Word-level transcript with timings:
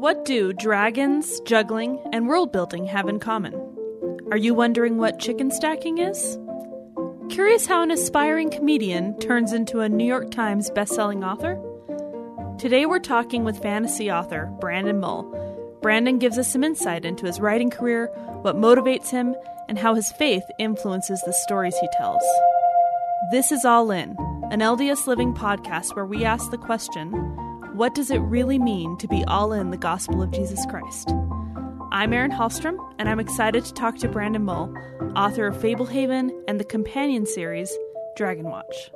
What 0.00 0.24
do 0.24 0.54
dragons, 0.54 1.40
juggling, 1.40 2.00
and 2.10 2.26
world 2.26 2.52
building 2.52 2.86
have 2.86 3.06
in 3.06 3.18
common? 3.18 3.52
Are 4.30 4.36
you 4.38 4.54
wondering 4.54 4.96
what 4.96 5.18
chicken 5.18 5.50
stacking 5.50 5.98
is? 5.98 6.38
Curious 7.28 7.66
how 7.66 7.82
an 7.82 7.90
aspiring 7.90 8.48
comedian 8.48 9.18
turns 9.18 9.52
into 9.52 9.80
a 9.80 9.90
New 9.90 10.06
York 10.06 10.30
Times 10.30 10.70
bestselling 10.70 11.22
author? 11.22 11.60
Today 12.58 12.86
we're 12.86 12.98
talking 12.98 13.44
with 13.44 13.62
fantasy 13.62 14.10
author 14.10 14.46
Brandon 14.58 15.00
Mull. 15.00 15.78
Brandon 15.82 16.18
gives 16.18 16.38
us 16.38 16.50
some 16.50 16.64
insight 16.64 17.04
into 17.04 17.26
his 17.26 17.38
writing 17.38 17.68
career, 17.68 18.06
what 18.40 18.56
motivates 18.56 19.10
him, 19.10 19.36
and 19.68 19.78
how 19.78 19.94
his 19.94 20.10
faith 20.12 20.44
influences 20.58 21.20
the 21.26 21.34
stories 21.34 21.76
he 21.78 21.88
tells. 21.98 22.24
This 23.32 23.52
is 23.52 23.66
All 23.66 23.90
In, 23.90 24.16
an 24.50 24.60
LDS 24.60 25.06
Living 25.06 25.34
podcast 25.34 25.94
where 25.94 26.06
we 26.06 26.24
ask 26.24 26.50
the 26.50 26.56
question 26.56 27.12
what 27.80 27.94
does 27.94 28.10
it 28.10 28.18
really 28.18 28.58
mean 28.58 28.94
to 28.98 29.08
be 29.08 29.24
all 29.24 29.54
in 29.54 29.70
the 29.70 29.76
gospel 29.78 30.20
of 30.20 30.30
Jesus 30.32 30.66
Christ? 30.66 31.14
I'm 31.90 32.12
Erin 32.12 32.30
Hallstrom, 32.30 32.76
and 32.98 33.08
I'm 33.08 33.18
excited 33.18 33.64
to 33.64 33.72
talk 33.72 33.96
to 34.00 34.08
Brandon 34.08 34.44
Mull, 34.44 34.74
author 35.16 35.46
of 35.46 35.56
Fablehaven 35.56 36.30
and 36.46 36.60
the 36.60 36.64
companion 36.64 37.24
series 37.24 37.74
Dragonwatch. 38.18 38.90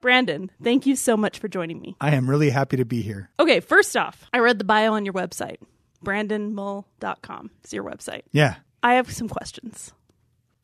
Brandon, 0.00 0.50
thank 0.62 0.86
you 0.86 0.96
so 0.96 1.14
much 1.14 1.40
for 1.40 1.48
joining 1.48 1.78
me. 1.78 1.94
I 2.00 2.14
am 2.14 2.30
really 2.30 2.48
happy 2.48 2.78
to 2.78 2.86
be 2.86 3.02
here. 3.02 3.28
Okay, 3.38 3.60
first 3.60 3.94
off, 3.98 4.24
I 4.32 4.38
read 4.38 4.58
the 4.58 4.64
bio 4.64 4.94
on 4.94 5.04
your 5.04 5.12
website. 5.12 5.58
BrandonMull.com 6.02 7.50
is 7.64 7.74
your 7.74 7.84
website. 7.84 8.22
Yeah, 8.32 8.54
I 8.82 8.94
have 8.94 9.12
some 9.12 9.28
questions. 9.28 9.92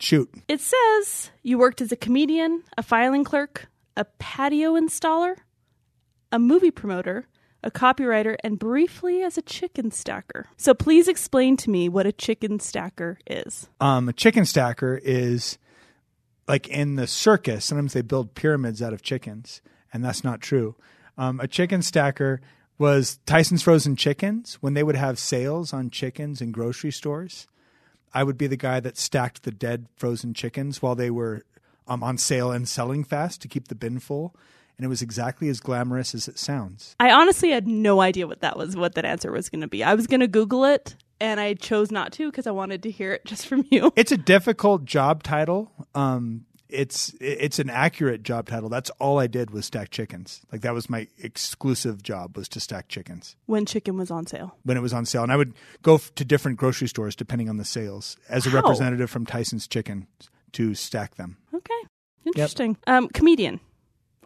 shoot. 0.01 0.33
It 0.49 0.63
says 0.63 1.31
you 1.43 1.59
worked 1.59 1.83
as 1.83 1.93
a 1.93 1.97
comedian, 1.97 2.63
a 2.79 2.83
filing 2.83 3.25
clerk, 3.25 3.67
a 3.95 4.07
patio 4.07 4.73
installer, 4.73 5.37
a 6.33 6.39
movie 6.39 6.71
promoter, 6.71 7.27
a 7.63 7.71
copywriter, 7.71 8.37
and 8.45 8.59
briefly 8.59 9.23
as 9.23 9.37
a 9.37 9.43
chicken 9.43 9.91
stacker. 9.91 10.47
So 10.57 10.75
please 10.75 11.09
explain 11.09 11.57
to 11.59 11.71
me 11.71 11.89
what 11.89 12.07
a 12.07 12.13
chicken 12.13 12.61
stacker 12.61 13.19
is. 13.27 13.69
Um, 13.81 14.09
a 14.09 14.13
chicken 14.13 14.45
stacker 14.45 15.01
is 15.03 15.59
like 16.47 16.69
in 16.69 16.95
the 16.95 17.07
circus. 17.07 17.65
Sometimes 17.65 17.93
they 17.93 18.03
build 18.03 18.35
pyramids 18.35 18.81
out 18.81 18.93
of 18.93 19.03
chickens, 19.03 19.61
and 19.93 20.05
that's 20.05 20.25
not 20.25 20.41
true. 20.41 20.77
Um, 21.17 21.41
a 21.41 21.49
chicken 21.49 21.83
stacker 21.83 22.41
was 22.79 23.19
Tyson's 23.27 23.63
Frozen 23.63 23.97
Chickens 23.97 24.55
when 24.61 24.75
they 24.75 24.85
would 24.85 24.97
have 24.97 25.19
sales 25.19 25.73
on 25.73 25.91
chickens 25.91 26.41
in 26.41 26.53
grocery 26.53 26.93
stores. 26.93 27.49
I 28.15 28.23
would 28.23 28.39
be 28.39 28.47
the 28.47 28.57
guy 28.57 28.81
that 28.81 28.97
stacked 28.97 29.43
the 29.43 29.51
dead 29.51 29.87
frozen 29.97 30.33
chickens 30.33 30.81
while 30.81 30.95
they 30.95 31.11
were 31.11 31.43
um, 31.87 32.03
on 32.03 32.19
sale 32.19 32.53
and 32.53 32.69
selling 32.69 33.05
fast 33.05 33.43
to 33.43 33.49
keep 33.49 33.69
the 33.69 33.75
bin 33.75 33.99
full. 33.99 34.35
And 34.79 34.85
it 34.85 34.89
was 34.89 35.03
exactly 35.03 35.49
as 35.49 35.59
glamorous 35.61 36.15
as 36.15 36.29
it 36.29 36.39
sounds. 36.39 36.95
I 37.01 37.11
honestly 37.11 37.51
had 37.51 37.67
no 37.67 38.01
idea 38.01 38.27
what 38.29 38.41
that 38.43 38.57
was, 38.57 38.77
what 38.77 38.95
that 38.95 39.05
answer 39.05 39.33
was 39.33 39.49
going 39.49 39.61
to 39.63 39.67
be. 39.69 39.83
I 39.83 39.95
was 39.95 40.07
going 40.07 40.21
to 40.21 40.29
Google 40.29 40.65
it, 40.65 40.95
and 41.21 41.41
I 41.41 41.55
chose 41.55 41.91
not 41.91 42.13
to 42.13 42.31
because 42.31 42.47
I 42.47 42.53
wanted 42.53 42.85
to 42.85 42.91
hear 42.93 43.13
it 43.13 43.25
just 43.25 43.47
from 43.47 43.65
you. 43.71 43.93
It's 43.97 44.13
a 44.13 44.17
difficult 44.17 44.85
job 44.85 45.25
title. 45.25 45.73
Um, 45.97 46.45
it's 46.69 47.15
it's 47.19 47.59
an 47.59 47.71
accurate 47.71 48.23
job 48.23 48.47
title. 48.47 48.69
That's 48.69 48.91
all 49.01 49.19
I 49.19 49.27
did 49.27 49.51
was 49.51 49.65
stack 49.67 49.91
chickens. 49.91 50.43
Like 50.53 50.61
that 50.61 50.75
was 50.75 50.89
my 50.91 51.09
exclusive 51.19 52.03
job 52.03 52.37
was 52.37 52.47
to 52.51 52.61
stack 52.61 52.89
chickens 52.89 53.37
When 53.47 53.65
chicken 53.65 53.97
was 53.97 54.11
on 54.11 54.27
sale. 54.27 54.55
when 54.65 54.77
it 54.77 54.81
was 54.81 54.93
on 54.93 55.07
sale, 55.07 55.23
and 55.23 55.33
I 55.33 55.37
would 55.37 55.55
go 55.83 55.95
f- 55.95 56.15
to 56.17 56.25
different 56.27 56.59
grocery 56.59 56.87
stores 56.87 57.17
depending 57.17 57.49
on 57.49 57.57
the 57.57 57.65
sales 57.65 58.17
as 58.29 58.47
a 58.47 58.51
Wow. 58.51 58.57
representative 58.57 59.09
from 59.11 59.25
Tyson's 59.25 59.67
Chicken 59.67 60.07
to 60.53 60.75
stack 60.75 61.15
them. 61.15 61.39
Okay, 61.55 61.81
interesting. 62.27 62.77
Um, 62.87 63.09
comedian. 63.09 63.61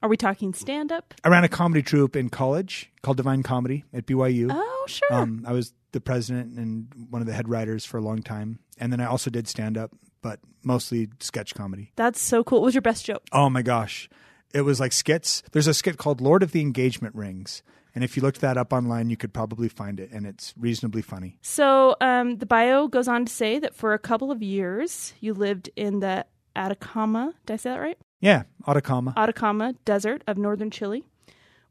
Are 0.03 0.09
we 0.09 0.17
talking 0.17 0.53
stand 0.53 0.91
up? 0.91 1.15
I 1.23 1.29
ran 1.29 1.45
a 1.45 1.49
comedy 1.49 1.81
troupe 1.83 2.17
in 2.17 2.29
college 2.29 2.91
called 3.03 3.17
Divine 3.17 3.45
Comedy 3.45 3.85
at 3.93 4.05
BYU. 4.05 4.49
Oh, 4.51 4.85
sure. 4.89 5.15
Um, 5.15 5.45
I 5.47 5.53
was 5.53 5.73
the 5.93 6.01
president 6.01 6.59
and 6.59 6.89
one 7.11 7.23
of 7.23 7.27
the 7.29 7.33
head 7.33 7.49
writers 7.49 7.85
for 7.85 7.99
a 7.99 8.01
long 8.01 8.21
time, 8.21 8.59
and 8.79 8.93
then 8.93 9.01
I 9.01 9.07
also 9.07 9.31
did 9.31 9.47
stand 9.47 9.79
up, 9.79 9.93
but 10.21 10.41
mostly 10.65 11.09
sketch 11.21 11.55
comedy. 11.55 11.93
That's 11.95 12.21
so 12.21 12.43
cool. 12.43 12.61
What 12.61 12.67
was 12.67 12.75
your 12.75 12.83
best 12.83 13.05
joke? 13.05 13.23
Oh 13.31 13.49
my 13.49 13.63
gosh. 13.63 14.09
It 14.53 14.63
was 14.63 14.81
like 14.81 14.93
skits. 14.93 15.43
There's 15.53 15.69
a 15.69 15.75
skit 15.75 15.99
called 15.99 16.21
Lord 16.21 16.43
of 16.43 16.53
the 16.53 16.61
Engagement 16.61 17.15
Rings. 17.15 17.63
And 17.95 18.03
if 18.03 18.17
you 18.17 18.23
looked 18.23 18.41
that 18.41 18.57
up 18.57 18.73
online, 18.73 19.09
you 19.11 19.17
could 19.17 19.33
probably 19.33 19.69
find 19.69 20.01
it. 20.01 20.11
And 20.11 20.27
it's 20.27 20.55
reasonably 20.59 21.03
funny. 21.03 21.39
So 21.43 21.95
um, 22.01 22.39
the 22.39 22.47
bio 22.47 22.89
goes 22.89 23.07
on 23.07 23.27
to 23.27 23.33
say 23.33 23.59
that 23.59 23.75
for 23.75 23.95
a 23.95 23.99
couple 23.99 24.31
of 24.31 24.43
years 24.43 25.15
you 25.21 25.35
lived 25.35 25.71
in 25.77 26.01
the 26.01 26.27
Atacama. 26.57 27.35
Did 27.47 27.55
I 27.55 27.57
say 27.57 27.71
that 27.71 27.81
right? 27.81 27.99
Yeah, 28.23 28.45
Atacama. 28.67 29.13
Atacama 29.17 29.75
Desert 29.85 30.23
of 30.29 30.39
northern 30.39 30.71
Chile, 30.71 31.05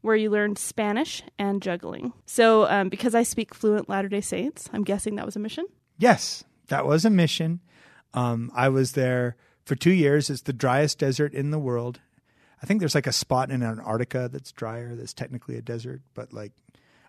where 0.02 0.14
you 0.14 0.30
learned 0.30 0.58
Spanish 0.58 1.22
and 1.38 1.62
juggling. 1.62 2.12
So 2.26 2.68
um, 2.68 2.90
because 2.90 3.14
I 3.14 3.22
speak 3.22 3.54
fluent 3.54 3.88
Latter 3.88 4.08
Day 4.08 4.20
Saints, 4.20 4.68
I'm 4.72 4.84
guessing 4.84 5.16
that 5.16 5.24
was 5.26 5.34
a 5.34 5.40
mission. 5.40 5.64
Yes, 5.98 6.44
that 6.68 6.86
was 6.86 7.06
a 7.06 7.10
mission. 7.10 7.60
Um, 8.12 8.52
I 8.54 8.68
was 8.68 8.92
there 8.92 9.36
for 9.64 9.74
two 9.74 9.92
years. 9.92 10.28
It's 10.28 10.42
the 10.42 10.52
driest 10.52 10.98
desert 10.98 11.32
in 11.32 11.50
the 11.50 11.58
world. 11.58 12.00
I 12.62 12.66
think 12.66 12.80
there's 12.80 12.94
like 12.94 13.06
a 13.06 13.12
spot 13.12 13.50
in 13.50 13.62
Antarctica 13.62 14.28
that's 14.30 14.52
drier, 14.52 14.94
that's 14.94 15.14
technically 15.14 15.56
a 15.56 15.62
desert, 15.62 16.02
but 16.12 16.34
like 16.34 16.52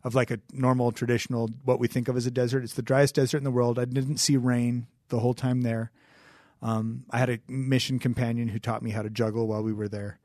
of 0.05 0.15
like 0.15 0.31
a 0.31 0.39
normal, 0.53 0.93
traditional, 0.93 1.49
what 1.65 1.79
we 1.79 1.87
think 1.87 2.07
of 2.07 2.15
as 2.15 2.25
a 2.25 2.31
desert. 2.31 2.63
It's 2.63 2.73
the 2.73 2.81
driest 2.81 3.15
desert 3.15 3.37
in 3.37 3.43
the 3.43 3.51
world. 3.51 3.77
I 3.77 3.85
didn't 3.85 4.17
see 4.17 4.37
rain 4.37 4.87
the 5.09 5.19
whole 5.19 5.33
time 5.33 5.61
there. 5.61 5.91
Um, 6.63 7.03
I 7.12 7.19
had 7.19 7.29
a 7.29 7.40
mission 7.47 8.00
companion 8.00 8.47
who 8.47 8.57
taught 8.57 8.81
me 8.81 8.91
how 8.91 9.01
to 9.01 9.09
juggle 9.09 9.47
while 9.47 9.62
we 9.62 9.74
were 9.74 9.90
there. 9.90 10.19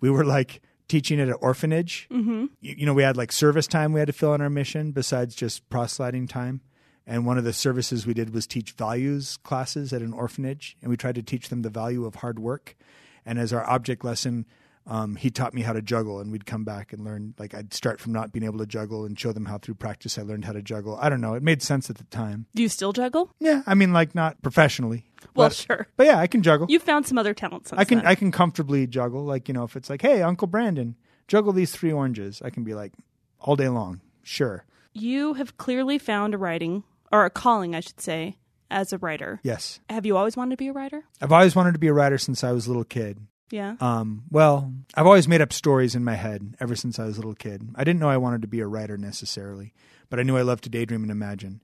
We 0.00 0.10
were 0.10 0.24
like 0.24 0.60
teaching 0.88 1.20
at 1.20 1.28
an 1.28 1.36
orphanage. 1.40 2.08
Mm-hmm. 2.10 2.46
You, 2.60 2.74
you 2.78 2.86
know, 2.86 2.92
we 2.92 3.04
had 3.04 3.16
like 3.16 3.30
service 3.30 3.68
time 3.68 3.92
we 3.92 4.00
had 4.00 4.08
to 4.08 4.12
fill 4.12 4.34
in 4.34 4.40
our 4.40 4.50
mission 4.50 4.90
besides 4.90 5.36
just 5.36 5.68
proselyting 5.70 6.26
time. 6.26 6.60
And 7.06 7.24
one 7.24 7.38
of 7.38 7.44
the 7.44 7.52
services 7.52 8.06
we 8.06 8.14
did 8.14 8.34
was 8.34 8.46
teach 8.46 8.72
values 8.72 9.36
classes 9.38 9.92
at 9.92 10.02
an 10.02 10.12
orphanage, 10.12 10.76
and 10.82 10.90
we 10.90 10.96
tried 10.96 11.14
to 11.16 11.22
teach 11.22 11.48
them 11.48 11.62
the 11.62 11.70
value 11.70 12.04
of 12.04 12.16
hard 12.16 12.38
work. 12.38 12.76
And 13.24 13.38
as 13.38 13.52
our 13.52 13.68
object 13.68 14.04
lesson, 14.04 14.46
um, 14.86 15.16
he 15.16 15.30
taught 15.30 15.54
me 15.54 15.62
how 15.62 15.72
to 15.72 15.82
juggle, 15.82 16.20
and 16.20 16.32
we'd 16.32 16.46
come 16.46 16.64
back 16.64 16.92
and 16.92 17.04
learn. 17.04 17.34
Like 17.38 17.54
I'd 17.54 17.72
start 17.72 18.00
from 18.00 18.12
not 18.12 18.32
being 18.32 18.44
able 18.44 18.58
to 18.58 18.66
juggle 18.66 19.04
and 19.04 19.18
show 19.18 19.32
them 19.32 19.46
how 19.46 19.58
through 19.58 19.74
practice 19.74 20.18
I 20.18 20.22
learned 20.22 20.44
how 20.44 20.52
to 20.52 20.62
juggle. 20.62 20.98
I 21.00 21.08
don't 21.08 21.20
know. 21.20 21.34
It 21.34 21.42
made 21.42 21.62
sense 21.62 21.88
at 21.88 21.98
the 21.98 22.04
time. 22.04 22.46
Do 22.54 22.62
you 22.62 22.68
still 22.68 22.92
juggle? 22.92 23.30
Yeah, 23.38 23.62
I 23.66 23.74
mean, 23.74 23.92
like 23.92 24.14
not 24.14 24.42
professionally. 24.42 25.04
Well, 25.36 25.48
but, 25.48 25.54
sure. 25.54 25.86
But 25.96 26.06
yeah, 26.06 26.18
I 26.18 26.26
can 26.26 26.42
juggle. 26.42 26.66
You 26.68 26.78
found 26.80 27.06
some 27.06 27.16
other 27.18 27.32
talents. 27.34 27.72
I 27.72 27.84
can 27.84 27.98
then. 27.98 28.06
I 28.06 28.14
can 28.16 28.32
comfortably 28.32 28.86
juggle. 28.86 29.24
Like 29.24 29.48
you 29.48 29.54
know, 29.54 29.64
if 29.64 29.76
it's 29.76 29.88
like, 29.88 30.02
hey, 30.02 30.22
Uncle 30.22 30.48
Brandon, 30.48 30.96
juggle 31.28 31.52
these 31.52 31.70
three 31.72 31.92
oranges, 31.92 32.42
I 32.44 32.50
can 32.50 32.64
be 32.64 32.74
like, 32.74 32.92
all 33.40 33.56
day 33.56 33.68
long. 33.68 34.00
Sure. 34.24 34.64
you 34.92 35.34
have 35.34 35.56
clearly 35.58 35.98
found 35.98 36.34
a 36.34 36.38
writing 36.38 36.84
or 37.10 37.24
a 37.24 37.30
calling, 37.30 37.74
I 37.74 37.80
should 37.80 38.00
say, 38.00 38.36
as 38.70 38.92
a 38.92 38.98
writer. 38.98 39.40
Yes. 39.42 39.80
Have 39.90 40.06
you 40.06 40.16
always 40.16 40.36
wanted 40.36 40.50
to 40.52 40.56
be 40.56 40.68
a 40.68 40.72
writer? 40.72 41.04
I've 41.20 41.32
always 41.32 41.54
wanted 41.56 41.72
to 41.72 41.78
be 41.78 41.88
a 41.88 41.92
writer 41.92 42.18
since 42.18 42.42
I 42.44 42.52
was 42.52 42.66
a 42.66 42.70
little 42.70 42.84
kid. 42.84 43.18
Yeah. 43.52 43.76
Um, 43.80 44.24
well, 44.30 44.72
I've 44.94 45.06
always 45.06 45.28
made 45.28 45.42
up 45.42 45.52
stories 45.52 45.94
in 45.94 46.02
my 46.02 46.14
head 46.14 46.56
ever 46.58 46.74
since 46.74 46.98
I 46.98 47.04
was 47.04 47.18
a 47.18 47.20
little 47.20 47.34
kid. 47.34 47.68
I 47.74 47.84
didn't 47.84 48.00
know 48.00 48.08
I 48.08 48.16
wanted 48.16 48.40
to 48.42 48.48
be 48.48 48.60
a 48.60 48.66
writer 48.66 48.96
necessarily, 48.96 49.74
but 50.08 50.18
I 50.18 50.22
knew 50.22 50.38
I 50.38 50.42
loved 50.42 50.64
to 50.64 50.70
daydream 50.70 51.02
and 51.02 51.10
imagine. 51.10 51.60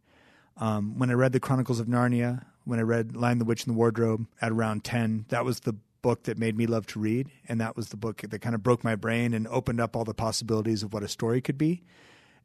Um, 0.58 0.98
when 0.98 1.10
I 1.10 1.14
read 1.14 1.32
the 1.32 1.40
Chronicles 1.40 1.80
of 1.80 1.86
Narnia, 1.86 2.44
when 2.64 2.78
I 2.78 2.82
read 2.82 3.16
Lion 3.16 3.38
the 3.38 3.46
Witch 3.46 3.64
and 3.64 3.74
the 3.74 3.78
Wardrobe 3.78 4.26
at 4.42 4.52
around 4.52 4.84
10, 4.84 5.24
that 5.30 5.46
was 5.46 5.60
the 5.60 5.76
book 6.02 6.24
that 6.24 6.36
made 6.36 6.58
me 6.58 6.66
love 6.66 6.86
to 6.88 7.00
read. 7.00 7.30
And 7.48 7.58
that 7.62 7.74
was 7.74 7.88
the 7.88 7.96
book 7.96 8.20
that 8.20 8.38
kind 8.42 8.54
of 8.54 8.62
broke 8.62 8.84
my 8.84 8.94
brain 8.94 9.32
and 9.32 9.48
opened 9.48 9.80
up 9.80 9.96
all 9.96 10.04
the 10.04 10.12
possibilities 10.12 10.82
of 10.82 10.92
what 10.92 11.02
a 11.02 11.08
story 11.08 11.40
could 11.40 11.56
be. 11.56 11.82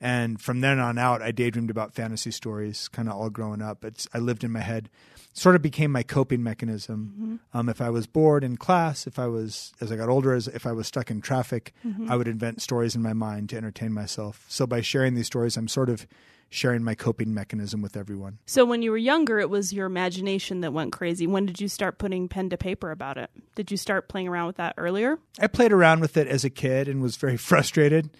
And 0.01 0.41
from 0.41 0.61
then 0.61 0.79
on 0.79 0.97
out, 0.97 1.21
I 1.21 1.31
daydreamed 1.31 1.69
about 1.69 1.93
fantasy 1.93 2.31
stories, 2.31 2.87
kind 2.87 3.07
of 3.07 3.15
all 3.15 3.29
growing 3.29 3.61
up. 3.61 3.85
It's 3.85 4.07
I 4.13 4.19
lived 4.19 4.43
in 4.43 4.51
my 4.51 4.59
head, 4.59 4.89
sort 5.33 5.55
of 5.55 5.61
became 5.61 5.91
my 5.91 6.03
coping 6.03 6.43
mechanism. 6.43 7.39
Um, 7.53 7.69
if 7.69 7.81
I 7.81 7.89
was 7.89 8.07
bored 8.07 8.43
in 8.43 8.57
class, 8.57 9.07
if 9.07 9.17
I 9.17 9.27
was 9.27 9.73
as 9.81 9.91
I 9.91 9.95
got 9.95 10.09
older, 10.09 10.33
as 10.33 10.47
if 10.47 10.65
I 10.65 10.71
was 10.71 10.87
stuck 10.87 11.09
in 11.09 11.21
traffic, 11.21 11.73
I 12.09 12.15
would 12.15 12.27
invent 12.27 12.61
stories 12.61 12.95
in 12.95 13.01
my 13.01 13.13
mind 13.13 13.49
to 13.49 13.57
entertain 13.57 13.93
myself. 13.93 14.45
So 14.49 14.67
by 14.67 14.81
sharing 14.81 15.15
these 15.15 15.27
stories, 15.27 15.57
I'm 15.57 15.67
sort 15.67 15.89
of 15.89 16.05
sharing 16.53 16.83
my 16.83 16.93
coping 16.93 17.33
mechanism 17.33 17.81
with 17.81 17.97
everyone. 17.97 18.37
So 18.45 18.63
when 18.63 18.83
you 18.83 18.91
were 18.91 18.97
younger, 18.97 19.39
it 19.39 19.49
was 19.49 19.73
your 19.73 19.87
imagination 19.87 20.61
that 20.61 20.71
went 20.71 20.91
crazy. 20.91 21.25
When 21.25 21.47
did 21.47 21.59
you 21.59 21.67
start 21.67 21.97
putting 21.97 22.27
pen 22.27 22.51
to 22.51 22.57
paper 22.57 22.91
about 22.91 23.17
it? 23.17 23.31
Did 23.55 23.71
you 23.71 23.77
start 23.77 24.07
playing 24.07 24.27
around 24.27 24.47
with 24.47 24.57
that 24.57 24.75
earlier? 24.77 25.17
I 25.39 25.47
played 25.47 25.73
around 25.73 26.01
with 26.01 26.15
it 26.15 26.27
as 26.27 26.45
a 26.45 26.51
kid 26.51 26.87
and 26.87 27.01
was 27.01 27.15
very 27.15 27.37
frustrated 27.49 28.11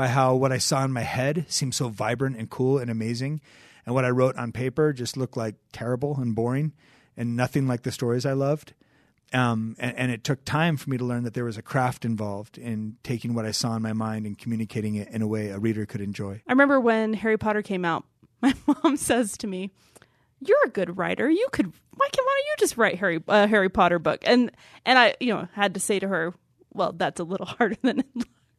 by 0.00 0.08
how 0.08 0.34
what 0.34 0.50
I 0.50 0.56
saw 0.56 0.82
in 0.82 0.92
my 0.92 1.02
head 1.02 1.44
seemed 1.48 1.74
so 1.74 1.90
vibrant 1.90 2.38
and 2.38 2.48
cool 2.48 2.78
and 2.78 2.90
amazing. 2.90 3.42
And 3.84 3.94
what 3.94 4.06
I 4.06 4.08
wrote 4.08 4.34
on 4.36 4.50
paper 4.50 4.94
just 4.94 5.14
looked 5.14 5.36
like 5.36 5.56
terrible 5.72 6.16
and 6.18 6.34
boring 6.34 6.72
and 7.18 7.36
nothing 7.36 7.68
like 7.68 7.82
the 7.82 7.92
stories 7.92 8.24
I 8.24 8.32
loved. 8.32 8.72
Um, 9.34 9.76
and, 9.78 9.94
and 9.98 10.10
it 10.10 10.24
took 10.24 10.42
time 10.46 10.78
for 10.78 10.88
me 10.88 10.96
to 10.96 11.04
learn 11.04 11.24
that 11.24 11.34
there 11.34 11.44
was 11.44 11.58
a 11.58 11.62
craft 11.62 12.06
involved 12.06 12.56
in 12.56 12.96
taking 13.02 13.34
what 13.34 13.44
I 13.44 13.50
saw 13.50 13.76
in 13.76 13.82
my 13.82 13.92
mind 13.92 14.24
and 14.24 14.38
communicating 14.38 14.94
it 14.94 15.08
in 15.08 15.20
a 15.20 15.26
way 15.26 15.50
a 15.50 15.58
reader 15.58 15.84
could 15.84 16.00
enjoy. 16.00 16.40
I 16.48 16.52
remember 16.52 16.80
when 16.80 17.12
Harry 17.12 17.36
Potter 17.36 17.60
came 17.60 17.84
out, 17.84 18.06
my 18.40 18.54
mom 18.66 18.96
says 18.96 19.36
to 19.36 19.46
me, 19.46 19.70
"You're 20.40 20.64
a 20.64 20.70
good 20.70 20.96
writer. 20.96 21.28
You 21.28 21.46
could 21.52 21.66
why 21.66 22.08
can 22.10 22.24
why 22.24 22.40
don't 22.40 22.46
you 22.46 22.54
just 22.58 22.78
write 22.78 22.98
Harry 23.00 23.22
a 23.28 23.46
Harry 23.46 23.68
Potter 23.68 23.98
book?" 23.98 24.20
And 24.22 24.50
and 24.86 24.98
I 24.98 25.14
you 25.20 25.34
know 25.34 25.46
had 25.52 25.74
to 25.74 25.80
say 25.80 25.98
to 25.98 26.08
her, 26.08 26.32
"Well, 26.72 26.92
that's 26.92 27.20
a 27.20 27.24
little 27.24 27.46
harder 27.58 27.76
than 27.82 27.98
it 28.00 28.06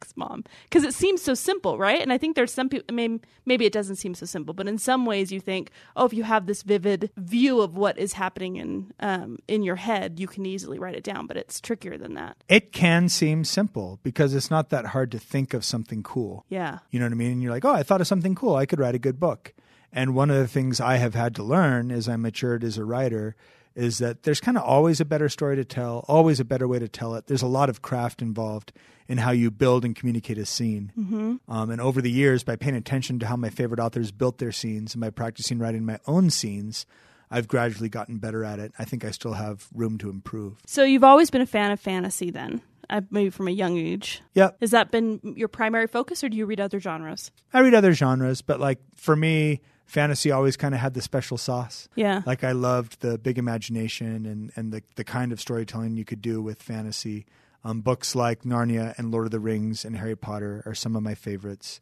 looks." 0.01 0.12
Thanks, 0.12 0.18
mom. 0.18 0.44
Because 0.63 0.83
it 0.83 0.94
seems 0.94 1.21
so 1.21 1.33
simple, 1.33 1.77
right? 1.77 2.01
And 2.01 2.12
I 2.12 2.18
think 2.18 2.36
there's 2.36 2.53
some 2.53 2.69
people. 2.69 2.94
Maybe, 2.94 3.19
maybe 3.45 3.65
it 3.65 3.74
doesn't 3.74 3.98
seem 3.98 4.13
so 4.15 4.25
simple, 4.25 4.53
but 4.53 4.68
in 4.68 4.77
some 4.77 5.06
ways, 5.06 5.31
you 5.31 5.39
think, 5.39 5.71
oh, 5.95 6.06
if 6.06 6.13
you 6.13 6.24
have 6.24 6.45
this 6.45 6.63
vivid 6.63 7.12
view 7.18 7.62
of 7.62 7.77
what 7.77 7.98
is 7.98 8.13
happening 8.13 8.57
in 8.57 8.94
um, 9.00 9.38
in 9.48 9.63
your 9.63 9.77
head, 9.77 10.19
you 10.19 10.27
can 10.27 10.45
easily 10.45 10.80
write 10.80 10.95
it 10.95 11.03
down. 11.03 11.27
But 11.27 11.38
it's 11.38 11.62
trickier 11.62 11.98
than 11.98 12.13
that. 12.15 12.38
It 12.48 12.71
can 12.71 13.09
seem 13.09 13.44
simple 13.44 14.00
because 14.03 14.33
it's 14.33 14.51
not 14.51 14.69
that 14.69 14.88
hard 14.88 15.12
to 15.12 15.19
think 15.19 15.53
of 15.53 15.63
something 15.63 16.03
cool. 16.03 16.45
Yeah. 16.50 16.80
You 16.89 17.00
know 17.00 17.06
what 17.06 17.13
I 17.13 17.15
mean? 17.15 17.31
And 17.31 17.44
you're 17.44 17.51
like, 17.51 17.65
oh, 17.65 17.74
I 17.74 17.83
thought 17.83 18.01
of 18.01 18.07
something 18.07 18.36
cool. 18.36 18.56
I 18.56 18.65
could 18.65 18.80
write 18.80 18.95
a 18.95 19.00
good 19.00 19.19
book. 19.19 19.53
And 19.94 20.15
one 20.15 20.30
of 20.30 20.38
the 20.38 20.48
things 20.48 20.80
I 20.80 20.98
have 20.98 21.15
had 21.15 21.36
to 21.36 21.44
learn 21.44 21.92
as 21.92 22.07
I 22.07 22.15
matured 22.15 22.63
as 22.63 22.77
a 22.77 22.86
writer 22.86 23.36
is 23.75 24.00
that 24.00 24.23
there's 24.23 24.39
kind 24.39 24.57
of 24.57 24.63
always 24.63 25.00
a 25.00 25.06
better 25.06 25.29
story 25.29 25.56
to 25.56 25.65
tell, 25.65 26.06
always 26.07 26.39
a 26.39 26.45
better 26.45 26.68
way 26.68 26.79
to 26.79 26.88
tell 26.88 27.15
it. 27.15 27.27
There's 27.27 27.41
a 27.41 27.47
lot 27.47 27.69
of 27.69 27.81
craft 27.81 28.21
involved 28.21 28.71
in 29.07 29.18
how 29.18 29.31
you 29.31 29.51
build 29.51 29.85
and 29.85 29.95
communicate 29.95 30.38
a 30.38 30.45
scene. 30.45 30.91
Mm-hmm. 30.97 31.35
Um, 31.51 31.69
and 31.69 31.81
over 31.81 32.01
the 32.01 32.12
years, 32.12 32.44
by 32.44 32.56
paying 32.56 32.75
attention 32.75 33.19
to 33.19 33.27
how 33.27 33.35
my 33.35 33.50
favorite 33.50 33.79
authors 33.79 34.12
built 34.12 34.38
their 34.38 34.51
scenes 34.51 34.94
and 34.94 35.01
by 35.01 35.09
practicing 35.09 35.59
writing 35.59 35.85
my 35.85 36.00
own 36.07 36.29
scenes, 36.29 36.85
I've 37.29 37.47
gradually 37.47 37.89
gotten 37.89 38.18
better 38.18 38.44
at 38.44 38.59
it. 38.59 38.73
I 38.77 38.85
think 38.85 39.06
I 39.06 39.12
still 39.12 39.33
have 39.33 39.68
room 39.74 39.97
to 40.00 40.09
improve. 40.09 40.57
So 40.65 40.83
you've 40.83 41.03
always 41.03 41.29
been 41.29 41.41
a 41.41 41.45
fan 41.45 41.71
of 41.71 41.79
fantasy, 41.79 42.29
then? 42.29 42.62
Uh, 42.89 43.01
maybe 43.09 43.29
from 43.29 43.47
a 43.47 43.51
young 43.51 43.77
age. 43.77 44.21
Yep. 44.33 44.57
Has 44.59 44.71
that 44.71 44.91
been 44.91 45.21
your 45.38 45.47
primary 45.47 45.88
focus, 45.88 46.25
or 46.25 46.29
do 46.29 46.35
you 46.35 46.45
read 46.45 46.59
other 46.59 46.79
genres? 46.79 47.31
I 47.53 47.59
read 47.59 47.74
other 47.74 47.94
genres, 47.94 48.41
but 48.41 48.59
like 48.59 48.79
for 48.95 49.15
me, 49.15 49.62
fantasy 49.91 50.31
always 50.31 50.55
kind 50.55 50.73
of 50.73 50.79
had 50.79 50.93
the 50.93 51.01
special 51.01 51.38
sauce. 51.38 51.89
Yeah. 51.95 52.21
Like 52.25 52.45
I 52.45 52.53
loved 52.53 53.01
the 53.01 53.17
big 53.17 53.38
imagination 53.38 54.25
and, 54.25 54.51
and 54.55 54.71
the, 54.71 54.81
the 54.95 55.03
kind 55.03 55.33
of 55.33 55.41
storytelling 55.41 55.97
you 55.97 56.05
could 56.05 56.21
do 56.21 56.41
with 56.41 56.63
fantasy. 56.63 57.25
Um, 57.65 57.81
books 57.81 58.15
like 58.15 58.43
Narnia 58.43 58.97
and 58.97 59.11
Lord 59.11 59.25
of 59.25 59.31
the 59.31 59.39
Rings 59.39 59.83
and 59.83 59.97
Harry 59.97 60.15
Potter 60.15 60.63
are 60.65 60.73
some 60.73 60.95
of 60.95 61.03
my 61.03 61.13
favorites 61.13 61.81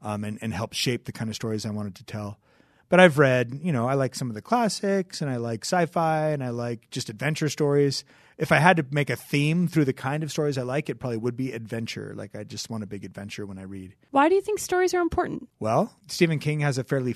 um, 0.00 0.24
and, 0.24 0.38
and 0.40 0.54
helped 0.54 0.74
shape 0.74 1.04
the 1.04 1.12
kind 1.12 1.28
of 1.28 1.36
stories 1.36 1.66
I 1.66 1.70
wanted 1.70 1.96
to 1.96 2.04
tell. 2.04 2.40
But 2.88 2.98
I've 2.98 3.18
read, 3.18 3.60
you 3.62 3.72
know, 3.72 3.86
I 3.86 3.94
like 3.94 4.14
some 4.14 4.30
of 4.30 4.34
the 4.34 4.42
classics 4.42 5.20
and 5.20 5.30
I 5.30 5.36
like 5.36 5.64
sci 5.64 5.84
fi 5.86 6.30
and 6.30 6.42
I 6.42 6.48
like 6.48 6.90
just 6.90 7.10
adventure 7.10 7.50
stories. 7.50 8.04
If 8.38 8.52
I 8.52 8.56
had 8.56 8.78
to 8.78 8.86
make 8.90 9.10
a 9.10 9.16
theme 9.16 9.68
through 9.68 9.84
the 9.84 9.92
kind 9.92 10.22
of 10.22 10.32
stories 10.32 10.56
I 10.56 10.62
like, 10.62 10.88
it 10.88 10.98
probably 10.98 11.18
would 11.18 11.36
be 11.36 11.52
adventure. 11.52 12.14
Like 12.16 12.34
I 12.34 12.42
just 12.42 12.70
want 12.70 12.82
a 12.82 12.86
big 12.86 13.04
adventure 13.04 13.44
when 13.44 13.58
I 13.58 13.64
read. 13.64 13.94
Why 14.12 14.30
do 14.30 14.34
you 14.34 14.40
think 14.40 14.58
stories 14.58 14.94
are 14.94 15.02
important? 15.02 15.48
Well, 15.60 15.94
Stephen 16.08 16.38
King 16.38 16.60
has 16.60 16.78
a 16.78 16.84
fairly 16.84 17.14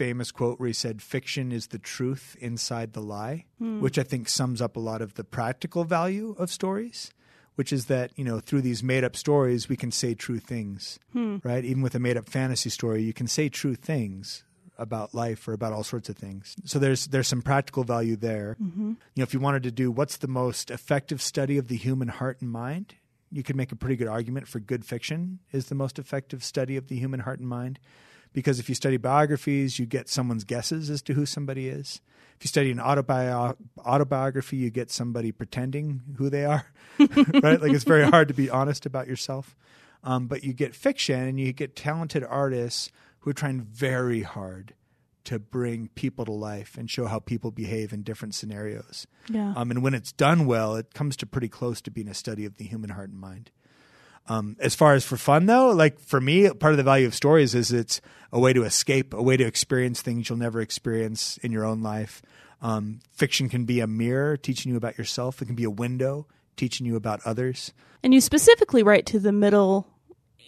famous 0.00 0.32
quote 0.32 0.58
where 0.58 0.66
he 0.66 0.72
said, 0.72 1.02
Fiction 1.02 1.52
is 1.52 1.66
the 1.66 1.78
truth 1.78 2.34
inside 2.40 2.94
the 2.94 3.02
lie, 3.02 3.44
hmm. 3.58 3.82
which 3.82 3.98
I 3.98 4.02
think 4.02 4.30
sums 4.30 4.62
up 4.62 4.74
a 4.74 4.80
lot 4.80 5.02
of 5.02 5.12
the 5.12 5.24
practical 5.24 5.84
value 5.84 6.34
of 6.38 6.50
stories, 6.50 7.12
which 7.56 7.70
is 7.70 7.84
that, 7.86 8.10
you 8.16 8.24
know, 8.24 8.40
through 8.40 8.62
these 8.62 8.82
made 8.82 9.04
up 9.04 9.14
stories, 9.14 9.68
we 9.68 9.76
can 9.76 9.90
say 9.90 10.14
true 10.14 10.38
things, 10.38 10.98
hmm. 11.12 11.36
right? 11.44 11.66
Even 11.66 11.82
with 11.82 11.94
a 11.94 11.98
made 11.98 12.16
up 12.16 12.30
fantasy 12.30 12.70
story, 12.70 13.02
you 13.02 13.12
can 13.12 13.26
say 13.26 13.50
true 13.50 13.74
things 13.74 14.42
about 14.78 15.12
life 15.12 15.46
or 15.46 15.52
about 15.52 15.74
all 15.74 15.84
sorts 15.84 16.08
of 16.08 16.16
things. 16.16 16.56
So 16.64 16.78
there's 16.78 17.08
there's 17.08 17.28
some 17.28 17.42
practical 17.42 17.84
value 17.84 18.16
there. 18.16 18.56
Mm-hmm. 18.58 18.88
You 18.88 19.18
know, 19.18 19.22
if 19.22 19.34
you 19.34 19.40
wanted 19.40 19.64
to 19.64 19.70
do 19.70 19.90
what's 19.90 20.16
the 20.16 20.28
most 20.28 20.70
effective 20.70 21.20
study 21.20 21.58
of 21.58 21.68
the 21.68 21.76
human 21.76 22.08
heart 22.08 22.40
and 22.40 22.50
mind, 22.50 22.94
you 23.30 23.42
could 23.42 23.56
make 23.56 23.70
a 23.70 23.76
pretty 23.76 23.96
good 23.96 24.08
argument 24.08 24.48
for 24.48 24.60
good 24.60 24.86
fiction 24.86 25.40
is 25.52 25.66
the 25.66 25.74
most 25.74 25.98
effective 25.98 26.42
study 26.42 26.78
of 26.78 26.88
the 26.88 26.96
human 26.96 27.20
heart 27.20 27.38
and 27.38 27.48
mind. 27.50 27.78
Because 28.32 28.60
if 28.60 28.68
you 28.68 28.74
study 28.74 28.96
biographies, 28.96 29.78
you 29.78 29.86
get 29.86 30.08
someone's 30.08 30.44
guesses 30.44 30.88
as 30.88 31.02
to 31.02 31.14
who 31.14 31.26
somebody 31.26 31.68
is. 31.68 32.00
If 32.36 32.44
you 32.44 32.48
study 32.48 32.70
an 32.70 32.78
autobio- 32.78 33.56
autobiography, 33.78 34.56
you 34.56 34.70
get 34.70 34.90
somebody 34.90 35.32
pretending 35.32 36.02
who 36.16 36.30
they 36.30 36.44
are, 36.44 36.66
right? 36.98 37.60
Like 37.60 37.72
it's 37.72 37.84
very 37.84 38.04
hard 38.04 38.28
to 38.28 38.34
be 38.34 38.48
honest 38.48 38.86
about 38.86 39.08
yourself. 39.08 39.56
Um, 40.02 40.26
but 40.26 40.44
you 40.44 40.52
get 40.52 40.74
fiction 40.74 41.20
and 41.20 41.38
you 41.38 41.52
get 41.52 41.76
talented 41.76 42.24
artists 42.24 42.90
who 43.20 43.30
are 43.30 43.34
trying 43.34 43.60
very 43.60 44.22
hard 44.22 44.74
to 45.24 45.38
bring 45.38 45.88
people 45.94 46.24
to 46.24 46.32
life 46.32 46.76
and 46.78 46.90
show 46.90 47.06
how 47.06 47.18
people 47.18 47.50
behave 47.50 47.92
in 47.92 48.02
different 48.02 48.34
scenarios. 48.34 49.06
Yeah. 49.28 49.52
Um, 49.54 49.70
and 49.70 49.82
when 49.82 49.94
it's 49.94 50.12
done 50.12 50.46
well, 50.46 50.76
it 50.76 50.94
comes 50.94 51.16
to 51.18 51.26
pretty 51.26 51.48
close 51.48 51.80
to 51.82 51.90
being 51.90 52.08
a 52.08 52.14
study 52.14 52.44
of 52.44 52.56
the 52.56 52.64
human 52.64 52.90
heart 52.90 53.10
and 53.10 53.20
mind. 53.20 53.50
Um, 54.30 54.56
as 54.60 54.76
far 54.76 54.94
as 54.94 55.04
for 55.04 55.16
fun, 55.16 55.46
though, 55.46 55.70
like 55.70 55.98
for 55.98 56.20
me, 56.20 56.48
part 56.50 56.72
of 56.72 56.76
the 56.76 56.84
value 56.84 57.08
of 57.08 57.16
stories 57.16 57.52
is 57.52 57.72
it's 57.72 58.00
a 58.32 58.38
way 58.38 58.52
to 58.52 58.62
escape, 58.62 59.12
a 59.12 59.20
way 59.20 59.36
to 59.36 59.44
experience 59.44 60.02
things 60.02 60.28
you'll 60.28 60.38
never 60.38 60.60
experience 60.60 61.36
in 61.38 61.50
your 61.50 61.64
own 61.64 61.82
life. 61.82 62.22
Um, 62.62 63.00
fiction 63.10 63.48
can 63.48 63.64
be 63.64 63.80
a 63.80 63.88
mirror 63.88 64.36
teaching 64.36 64.70
you 64.70 64.76
about 64.76 64.96
yourself, 64.96 65.42
it 65.42 65.46
can 65.46 65.56
be 65.56 65.64
a 65.64 65.70
window 65.70 66.28
teaching 66.56 66.86
you 66.86 66.94
about 66.94 67.20
others. 67.24 67.72
And 68.04 68.14
you 68.14 68.20
specifically 68.20 68.84
write 68.84 69.04
to 69.06 69.18
the 69.18 69.32
middle 69.32 69.88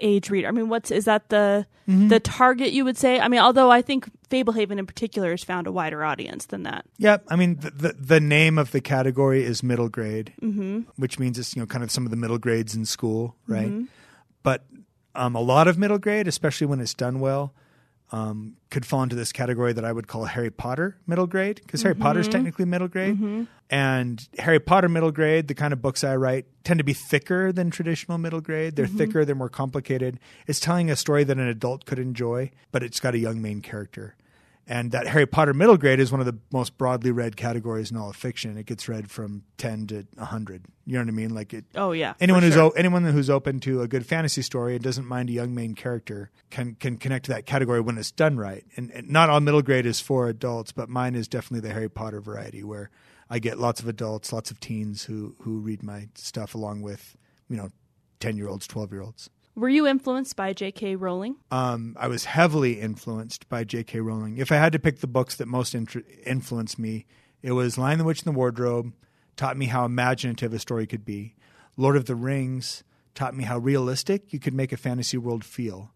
age 0.03 0.29
reader. 0.29 0.49
I 0.49 0.51
mean, 0.51 0.69
what's 0.69 0.91
is 0.91 1.07
that 1.07 1.29
the 1.31 1.67
mm-hmm. 1.89 2.09
the 2.09 2.21
target 2.21 2.73
you 2.73 2.85
would 2.85 2.99
say? 2.99 3.21
I 3.21 3.29
mean, 3.29 3.41
although 3.41 3.71
I 3.71 3.81
think 3.81 4.11
Fablehaven 4.29 4.79
in 4.79 4.87
particular 4.87 5.31
has 5.31 5.43
found 5.43 5.67
a 5.67 5.73
wider 5.73 6.05
audience 6.05 6.47
than 6.47 6.65
that. 6.65 6.85
Yeah, 6.99 7.19
I 7.29 7.37
mean 7.37 7.57
the, 7.61 7.71
the 7.71 7.93
the 7.99 8.21
name 8.21 8.59
of 8.59 8.73
the 8.73 8.81
category 8.81 9.45
is 9.45 9.63
middle 9.63 9.89
grade, 9.89 10.33
mm-hmm. 10.43 10.81
which 10.97 11.19
means 11.19 11.39
it's 11.39 11.57
you 11.57 11.63
know 11.63 11.67
kind 11.67 11.85
of 11.85 11.91
some 11.91 12.05
of 12.05 12.11
the 12.11 12.17
middle 12.17 12.39
grades 12.39 12.75
in 12.75 12.85
school, 12.85 13.37
right? 13.47 13.69
Mm-hmm. 13.69 13.85
But 14.43 14.65
um, 15.15 15.35
a 15.35 15.41
lot 15.41 15.69
of 15.69 15.79
middle 15.79 15.99
grade, 15.99 16.27
especially 16.27 16.67
when 16.67 16.81
it's 16.81 16.95
done 16.95 17.21
well, 17.21 17.55
um, 18.13 18.57
could 18.71 18.85
fall 18.85 19.03
into 19.03 19.17
this 19.17 19.33
category 19.33 19.73
that 19.73 19.85
I 19.85 19.91
would 19.91 20.07
call 20.07 20.27
Harry 20.27 20.51
Potter 20.51 20.99
middle 21.07 21.27
grade 21.27 21.61
because 21.65 21.83
Harry 21.83 21.95
mm-hmm. 21.95 22.03
Potter's 22.03 22.29
technically 22.29 22.67
middle 22.67 22.89
grade, 22.89 23.15
mm-hmm. 23.15 23.45
and 23.71 24.29
Harry 24.39 24.61
Potter 24.61 24.89
middle 24.89 25.11
grade, 25.11 25.49
the 25.49 25.55
kind 25.55 25.73
of 25.73 25.81
books 25.81 26.05
I 26.05 26.17
write 26.17 26.47
tend 26.63 26.79
to 26.79 26.85
be 26.85 26.93
thicker 26.93 27.53
than 27.53 27.71
traditional 27.71 28.19
middle 28.19 28.43
grade. 28.43 28.77
They're 28.77 28.87
mm-hmm. 28.87 28.99
thicker, 28.99 29.25
they're 29.25 29.35
more 29.35 29.49
complicated. 29.49 30.21
It's 30.47 30.61
telling 30.61 30.91
a 30.91 30.97
story 30.97 31.25
that 31.25 31.39
an 31.39 31.49
adult 31.49 31.87
could 31.87 31.99
enjoy, 31.99 32.51
but 32.71 32.83
it's 32.83 33.01
got 33.01 33.15
a 33.15 33.19
young 33.19 33.41
main 33.41 33.63
character. 33.63 34.15
And 34.67 34.93
that 34.93 35.09
Harry 35.09 35.27
Potter 35.27 35.53
middle 35.53 35.77
grade 35.77 35.99
is 35.99 36.13
one 36.13 36.21
of 36.21 36.27
the 36.27 36.39
most 36.53 36.79
broadly 36.79 37.11
read 37.11 37.37
categories 37.37 37.91
in 37.91 37.97
all 37.97 38.11
of 38.11 38.17
fiction. 38.17 38.57
It 38.57 38.67
gets 38.67 38.89
read 38.89 39.11
from 39.11 39.43
ten 39.59 39.89
to 39.89 40.07
hundred. 40.19 40.67
You 40.87 40.95
know 40.95 41.01
what 41.01 41.09
I 41.09 41.13
mean? 41.13 41.35
Like 41.35 41.53
it. 41.53 41.65
Oh 41.75 41.91
yeah. 41.91 42.15
Anyone 42.21 42.43
who's 42.43 42.55
sure. 42.55 42.63
o- 42.63 42.71
anyone 42.71 43.05
who's 43.05 43.29
open 43.29 43.59
to 43.61 43.83
a 43.83 43.89
good 43.89 44.07
fantasy 44.07 44.41
story 44.41 44.75
and 44.77 44.83
doesn't 44.83 45.07
mind 45.07 45.31
a 45.31 45.33
young 45.33 45.53
main 45.53 45.75
character 45.75 46.31
can 46.51 46.77
can 46.77 46.97
connect 46.97 47.25
to 47.25 47.33
that 47.33 47.45
category 47.45 47.81
when 47.81 47.99
it's 47.99 48.13
done 48.13 48.37
right. 48.37 48.65
And, 48.77 48.91
and 48.93 49.11
not 49.11 49.31
all 49.31 49.41
middle 49.41 49.63
grade 49.63 49.85
is 49.85 50.01
for 50.01 50.29
adults, 50.29 50.71
but 50.71 50.89
mine 50.89 51.17
is 51.17 51.27
definitely 51.27 51.69
the 51.69 51.75
Harry 51.75 51.91
Potter 51.91 52.21
variety 52.21 52.63
where 52.63 52.89
I 53.29 53.41
get 53.41 53.59
lots 53.59 53.81
of 53.81 53.89
adults, 53.89 54.33
lots 54.33 54.53
of 54.53 54.61
teens 54.61 55.05
who 55.05 55.35
who 55.41 55.59
read 55.59 55.83
my 55.83 56.09
stuff 56.15 56.55
along 56.55 56.83
with 56.83 57.17
you 57.49 57.57
know 57.57 57.71
ten 58.21 58.37
year 58.37 58.47
olds, 58.49 58.69
twelve 58.69 58.93
year 58.93 59.03
olds. 59.03 59.29
Were 59.55 59.69
you 59.69 59.87
influenced 59.87 60.35
by 60.35 60.55
J.K. 60.55 60.97
Rowling? 60.97 61.37
Um, 61.51 61.95
I 62.01 62.09
was 62.09 62.25
heavily 62.25 62.81
influenced 62.81 63.49
by 63.51 63.65
J.K. 63.65 64.01
Rowling. 64.01 64.39
If 64.39 64.51
I 64.51 64.57
had 64.57 64.73
to 64.73 64.79
pick 64.79 65.01
the 65.01 65.07
books 65.07 65.37
that 65.37 65.47
most 65.47 65.75
influenced 65.75 66.79
me, 66.79 67.05
it 67.43 67.53
was 67.53 67.77
Lion 67.77 67.99
the 67.99 68.05
Witch 68.05 68.23
and 68.23 68.35
the 68.35 68.39
Wardrobe, 68.39 68.95
taught 69.37 69.59
me 69.59 69.67
how 69.67 69.85
imaginative 69.85 70.55
a 70.55 70.59
story 70.59 70.87
could 70.87 71.05
be. 71.05 71.35
Lord 71.77 71.97
of 71.97 72.07
the 72.07 72.15
Rings 72.15 72.83
taught 73.15 73.37
me 73.37 73.45
how 73.45 73.59
realistic 73.59 74.33
you 74.33 74.39
could 74.39 74.55
make 74.55 74.73
a 74.73 74.77
fantasy 74.79 75.19
world 75.19 75.45
feel. 75.45 75.91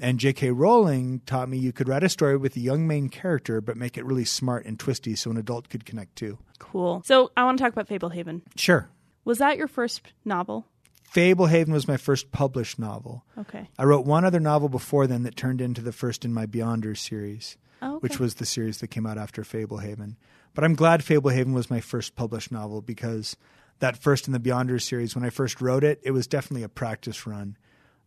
And 0.00 0.18
J.K. 0.18 0.50
Rowling 0.50 1.20
taught 1.26 1.48
me 1.48 1.58
you 1.58 1.72
could 1.72 1.88
write 1.88 2.04
a 2.04 2.08
story 2.08 2.36
with 2.36 2.56
a 2.56 2.60
young 2.60 2.88
main 2.88 3.08
character, 3.08 3.60
but 3.60 3.76
make 3.76 3.96
it 3.96 4.04
really 4.04 4.24
smart 4.24 4.66
and 4.66 4.78
twisty 4.78 5.14
so 5.14 5.30
an 5.30 5.36
adult 5.36 5.68
could 5.68 5.86
connect 5.86 6.16
too. 6.16 6.38
Cool. 6.58 7.02
So 7.06 7.30
I 7.36 7.44
want 7.44 7.58
to 7.58 7.64
talk 7.64 7.72
about 7.72 7.88
Fablehaven. 7.88 8.42
Sure. 8.56 8.90
Was 9.24 9.38
that 9.38 9.56
your 9.56 9.68
first 9.68 10.12
novel? 10.24 10.66
Fablehaven 11.14 11.68
was 11.68 11.88
my 11.88 11.96
first 11.96 12.30
published 12.30 12.78
novel. 12.78 13.24
Okay. 13.38 13.68
I 13.78 13.84
wrote 13.84 14.06
one 14.06 14.24
other 14.24 14.40
novel 14.40 14.68
before 14.68 15.06
then 15.06 15.22
that 15.22 15.36
turned 15.36 15.60
into 15.60 15.80
the 15.80 15.92
first 15.92 16.24
in 16.24 16.34
my 16.34 16.46
Beyonders 16.46 16.98
series. 16.98 17.56
Oh, 17.82 17.96
okay. 17.96 17.98
which 18.00 18.18
was 18.18 18.36
the 18.36 18.46
series 18.46 18.78
that 18.78 18.88
came 18.88 19.06
out 19.06 19.18
after 19.18 19.42
Fablehaven. 19.42 20.16
But 20.54 20.64
I'm 20.64 20.74
glad 20.74 21.02
Fablehaven 21.02 21.52
was 21.52 21.70
my 21.70 21.80
first 21.80 22.16
published 22.16 22.50
novel 22.50 22.80
because 22.80 23.36
that 23.80 23.98
first 23.98 24.26
in 24.26 24.32
the 24.32 24.40
Beyonders 24.40 24.82
series, 24.82 25.14
when 25.14 25.24
I 25.24 25.30
first 25.30 25.60
wrote 25.60 25.84
it, 25.84 26.00
it 26.02 26.12
was 26.12 26.26
definitely 26.26 26.62
a 26.62 26.68
practice 26.70 27.26
run. 27.26 27.56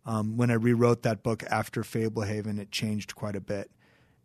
Um, 0.04 0.36
when 0.36 0.50
I 0.50 0.54
rewrote 0.54 1.02
that 1.02 1.22
book 1.22 1.44
after 1.44 1.82
Fablehaven, 1.82 2.58
it 2.58 2.72
changed 2.72 3.14
quite 3.14 3.36
a 3.36 3.40
bit. 3.40 3.70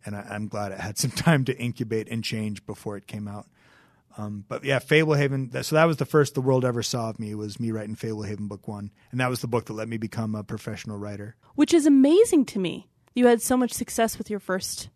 And 0.05 0.15
I, 0.15 0.21
I'm 0.31 0.47
glad 0.47 0.71
it 0.71 0.79
had 0.79 0.97
some 0.97 1.11
time 1.11 1.45
to 1.45 1.57
incubate 1.57 2.07
and 2.09 2.23
change 2.23 2.65
before 2.65 2.97
it 2.97 3.05
came 3.05 3.27
out. 3.27 3.47
Um, 4.17 4.45
but 4.47 4.63
yeah, 4.63 4.79
Fablehaven. 4.79 5.51
That, 5.51 5.65
so 5.65 5.75
that 5.75 5.85
was 5.85 5.97
the 5.97 6.05
first 6.05 6.35
the 6.35 6.41
world 6.41 6.63
ever 6.63 6.81
saw 6.83 7.09
of 7.09 7.19
me 7.19 7.35
was 7.35 7.59
me 7.59 7.71
writing 7.71 7.95
Fablehaven 7.95 8.47
book 8.47 8.67
one, 8.67 8.91
and 9.11 9.19
that 9.19 9.29
was 9.29 9.41
the 9.41 9.47
book 9.47 9.65
that 9.65 9.73
let 9.73 9.87
me 9.87 9.97
become 9.97 10.35
a 10.35 10.43
professional 10.43 10.97
writer. 10.97 11.35
Which 11.55 11.73
is 11.73 11.85
amazing 11.85 12.45
to 12.45 12.59
me. 12.59 12.87
You 13.13 13.27
had 13.27 13.41
so 13.41 13.57
much 13.57 13.71
success 13.71 14.17
with 14.17 14.29
your 14.29 14.39
first 14.39 14.89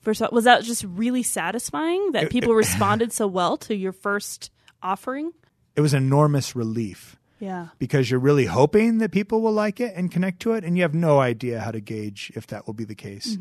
first 0.00 0.20
was 0.32 0.44
that 0.44 0.64
just 0.64 0.84
really 0.84 1.22
satisfying 1.22 2.12
that 2.12 2.30
people 2.30 2.54
responded 2.54 3.12
so 3.12 3.26
well 3.26 3.56
to 3.58 3.74
your 3.74 3.92
first 3.92 4.50
offering? 4.82 5.32
It 5.76 5.80
was 5.80 5.94
enormous 5.94 6.54
relief. 6.54 7.16
Yeah. 7.40 7.70
because 7.80 8.08
you're 8.08 8.20
really 8.20 8.46
hoping 8.46 8.98
that 8.98 9.10
people 9.10 9.40
will 9.40 9.52
like 9.52 9.80
it 9.80 9.94
and 9.96 10.12
connect 10.12 10.38
to 10.42 10.52
it, 10.52 10.62
and 10.62 10.76
you 10.76 10.84
have 10.84 10.94
no 10.94 11.18
idea 11.18 11.58
how 11.58 11.72
to 11.72 11.80
gauge 11.80 12.30
if 12.36 12.46
that 12.46 12.68
will 12.68 12.74
be 12.74 12.84
the 12.84 12.94
case, 12.94 13.36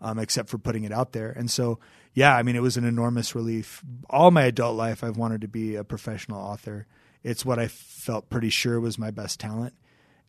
um, 0.00 0.18
except 0.18 0.48
for 0.48 0.58
putting 0.58 0.84
it 0.84 0.92
out 0.92 1.12
there. 1.12 1.30
And 1.30 1.50
so, 1.50 1.78
yeah, 2.14 2.36
I 2.36 2.42
mean, 2.42 2.56
it 2.56 2.62
was 2.62 2.76
an 2.76 2.84
enormous 2.84 3.34
relief. 3.34 3.82
All 4.10 4.30
my 4.30 4.44
adult 4.44 4.76
life, 4.76 5.02
I've 5.04 5.16
wanted 5.16 5.40
to 5.42 5.48
be 5.48 5.74
a 5.74 5.84
professional 5.84 6.40
author. 6.40 6.86
It's 7.22 7.44
what 7.44 7.58
I 7.58 7.68
felt 7.68 8.30
pretty 8.30 8.50
sure 8.50 8.80
was 8.80 8.98
my 8.98 9.10
best 9.10 9.40
talent. 9.40 9.74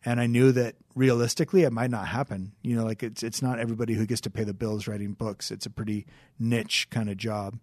and 0.04 0.20
I 0.20 0.26
knew 0.26 0.50
that 0.52 0.76
realistically 0.94 1.62
it 1.62 1.72
might 1.72 1.90
not 1.90 2.08
happen. 2.08 2.52
You 2.62 2.76
know, 2.76 2.84
like 2.84 3.02
it's 3.02 3.22
it's 3.22 3.42
not 3.42 3.58
everybody 3.58 3.94
who 3.94 4.06
gets 4.06 4.20
to 4.22 4.30
pay 4.30 4.44
the 4.44 4.54
bills 4.54 4.86
writing 4.88 5.12
books. 5.12 5.50
It's 5.50 5.66
a 5.66 5.70
pretty 5.70 6.06
niche 6.38 6.88
kind 6.90 7.10
of 7.10 7.16
job. 7.16 7.58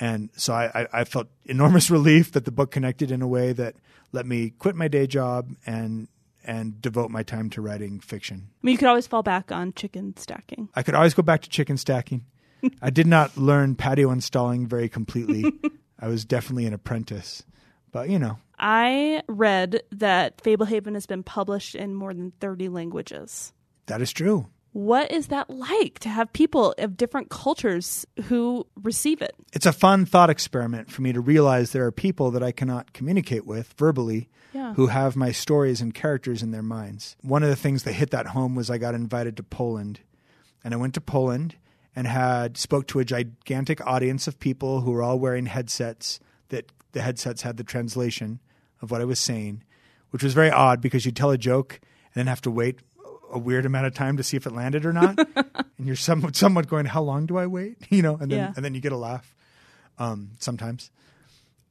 And 0.00 0.30
so 0.36 0.54
I, 0.54 0.82
I, 0.82 1.00
I 1.00 1.04
felt 1.04 1.28
enormous 1.44 1.90
relief 1.98 2.32
that 2.32 2.44
the 2.44 2.52
book 2.52 2.70
connected 2.70 3.10
in 3.10 3.22
a 3.22 3.28
way 3.28 3.52
that 3.52 3.76
let 4.12 4.26
me 4.26 4.50
quit 4.50 4.76
my 4.76 4.88
day 4.88 5.06
job 5.06 5.50
and 5.66 6.08
and 6.44 6.80
devote 6.80 7.10
my 7.10 7.22
time 7.22 7.50
to 7.50 7.60
writing 7.60 8.00
fiction. 8.00 8.48
I 8.48 8.66
mean, 8.66 8.72
you 8.72 8.78
could 8.78 8.88
always 8.88 9.06
fall 9.06 9.22
back 9.22 9.52
on 9.52 9.72
chicken 9.74 10.16
stacking. 10.16 10.68
I 10.74 10.82
could 10.82 10.94
always 10.94 11.14
go 11.14 11.22
back 11.22 11.42
to 11.42 11.48
chicken 11.50 11.76
stacking. 11.76 12.24
I 12.82 12.90
did 12.90 13.06
not 13.06 13.36
learn 13.36 13.74
patio 13.74 14.10
installing 14.10 14.66
very 14.66 14.88
completely. 14.88 15.52
I 16.00 16.08
was 16.08 16.24
definitely 16.24 16.66
an 16.66 16.74
apprentice. 16.74 17.44
But, 17.92 18.08
you 18.10 18.18
know, 18.18 18.38
I 18.58 19.22
read 19.28 19.82
that 19.92 20.42
Fablehaven 20.42 20.94
has 20.94 21.06
been 21.06 21.22
published 21.22 21.74
in 21.74 21.94
more 21.94 22.12
than 22.14 22.32
30 22.40 22.68
languages. 22.68 23.52
that 23.86 24.02
is 24.02 24.12
true. 24.12 24.46
What 24.78 25.10
is 25.10 25.26
that 25.26 25.50
like 25.50 25.98
to 25.98 26.08
have 26.08 26.32
people 26.32 26.72
of 26.78 26.96
different 26.96 27.30
cultures 27.30 28.06
who 28.26 28.64
receive 28.80 29.20
it? 29.20 29.34
It's 29.52 29.66
a 29.66 29.72
fun 29.72 30.06
thought 30.06 30.30
experiment 30.30 30.88
for 30.92 31.02
me 31.02 31.12
to 31.12 31.20
realize 31.20 31.72
there 31.72 31.84
are 31.84 31.90
people 31.90 32.30
that 32.30 32.44
I 32.44 32.52
cannot 32.52 32.92
communicate 32.92 33.44
with 33.44 33.74
verbally 33.76 34.28
Yeah. 34.52 34.74
who 34.74 34.86
have 34.86 35.16
my 35.16 35.32
stories 35.32 35.80
and 35.80 35.92
characters 35.92 36.44
in 36.44 36.52
their 36.52 36.62
minds. 36.62 37.16
One 37.22 37.42
of 37.42 37.48
the 37.48 37.56
things 37.56 37.82
that 37.82 37.94
hit 37.94 38.10
that 38.12 38.28
home 38.28 38.54
was 38.54 38.70
I 38.70 38.78
got 38.78 38.94
invited 38.94 39.36
to 39.38 39.42
Poland. 39.42 39.98
And 40.62 40.72
I 40.72 40.76
went 40.76 40.94
to 40.94 41.00
Poland 41.00 41.56
and 41.96 42.06
had 42.06 42.56
spoke 42.56 42.86
to 42.86 43.00
a 43.00 43.04
gigantic 43.04 43.84
audience 43.84 44.28
of 44.28 44.38
people 44.38 44.82
who 44.82 44.92
were 44.92 45.02
all 45.02 45.18
wearing 45.18 45.46
headsets 45.46 46.20
that 46.50 46.70
the 46.92 47.00
headsets 47.02 47.42
had 47.42 47.56
the 47.56 47.64
translation 47.64 48.38
of 48.80 48.92
what 48.92 49.00
I 49.00 49.06
was 49.06 49.18
saying, 49.18 49.64
which 50.10 50.22
was 50.22 50.34
very 50.34 50.52
odd 50.52 50.80
because 50.80 51.04
you 51.04 51.10
tell 51.10 51.32
a 51.32 51.36
joke 51.38 51.80
and 51.82 52.14
then 52.14 52.28
have 52.28 52.40
to 52.42 52.50
wait 52.52 52.78
a 53.32 53.38
weird 53.38 53.66
amount 53.66 53.86
of 53.86 53.94
time 53.94 54.16
to 54.16 54.22
see 54.22 54.36
if 54.36 54.46
it 54.46 54.52
landed 54.52 54.86
or 54.86 54.92
not. 54.92 55.18
and 55.36 55.86
you're 55.86 55.96
somewhat, 55.96 56.36
somewhat 56.36 56.68
going, 56.68 56.86
how 56.86 57.02
long 57.02 57.26
do 57.26 57.36
I 57.38 57.46
wait? 57.46 57.76
You 57.90 58.02
know, 58.02 58.16
and 58.16 58.30
then, 58.30 58.38
Yeah. 58.38 58.52
and 58.56 58.64
then 58.64 58.74
you 58.74 58.80
get 58.80 58.92
a 58.92 58.96
laugh 58.96 59.34
um, 59.98 60.30
sometimes. 60.38 60.90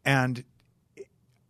And 0.05 0.43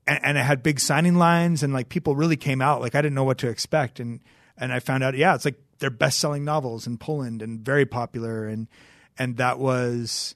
and, 0.07 0.37
it 0.37 0.41
had 0.41 0.63
big 0.63 0.79
signing 0.79 1.15
lines 1.15 1.63
and 1.63 1.73
like 1.73 1.89
people 1.89 2.15
really 2.15 2.37
came 2.37 2.61
out 2.61 2.81
like 2.81 2.95
i 2.95 3.01
didn't 3.01 3.15
know 3.15 3.23
what 3.25 3.37
to 3.39 3.49
expect 3.49 3.99
and 3.99 4.21
and 4.57 4.71
i 4.71 4.79
found 4.79 5.03
out 5.03 5.15
yeah 5.15 5.35
it's 5.35 5.45
like 5.45 5.59
they're 5.79 5.89
best-selling 5.89 6.45
novels 6.45 6.87
in 6.87 6.97
poland 6.97 7.41
and 7.41 7.59
very 7.59 7.85
popular 7.85 8.47
and 8.47 8.67
and 9.19 9.37
that 9.37 9.59
was 9.59 10.35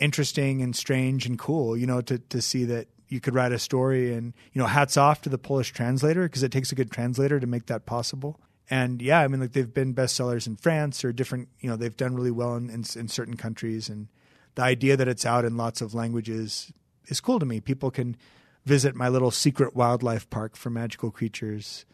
interesting 0.00 0.60
and 0.60 0.74
strange 0.74 1.24
and 1.24 1.38
cool 1.38 1.76
you 1.76 1.86
know 1.86 2.00
to 2.00 2.18
to 2.18 2.42
see 2.42 2.64
that 2.64 2.88
you 3.08 3.20
could 3.20 3.34
write 3.34 3.52
a 3.52 3.58
story 3.58 4.12
and 4.12 4.34
you 4.52 4.60
know 4.60 4.66
hats 4.66 4.96
off 4.96 5.22
to 5.22 5.28
the 5.28 5.38
polish 5.38 5.72
translator 5.72 6.24
because 6.24 6.42
it 6.42 6.50
takes 6.50 6.72
a 6.72 6.74
good 6.74 6.90
translator 6.90 7.38
to 7.38 7.46
make 7.46 7.66
that 7.66 7.86
possible 7.86 8.40
and 8.70 9.02
yeah 9.02 9.20
i 9.20 9.28
mean 9.28 9.40
like 9.40 9.52
they've 9.52 9.74
been 9.74 9.94
bestsellers 9.94 10.46
in 10.46 10.56
france 10.56 11.04
or 11.04 11.12
different 11.12 11.48
you 11.60 11.68
know 11.68 11.76
they've 11.76 11.96
done 11.96 12.14
really 12.14 12.30
well 12.30 12.54
in, 12.56 12.70
in, 12.70 12.84
in 12.96 13.08
certain 13.08 13.36
countries 13.36 13.88
and 13.88 14.08
the 14.54 14.62
idea 14.62 14.96
that 14.96 15.08
it's 15.08 15.26
out 15.26 15.44
in 15.44 15.56
lots 15.56 15.80
of 15.80 15.94
languages 15.94 16.72
is 17.06 17.20
cool 17.20 17.38
to 17.38 17.46
me 17.46 17.60
people 17.60 17.90
can 17.90 18.16
visit 18.64 18.94
my 18.94 19.08
little 19.08 19.30
secret 19.30 19.74
wildlife 19.76 20.28
park 20.30 20.56
for 20.56 20.70
magical 20.70 21.10
creatures 21.10 21.84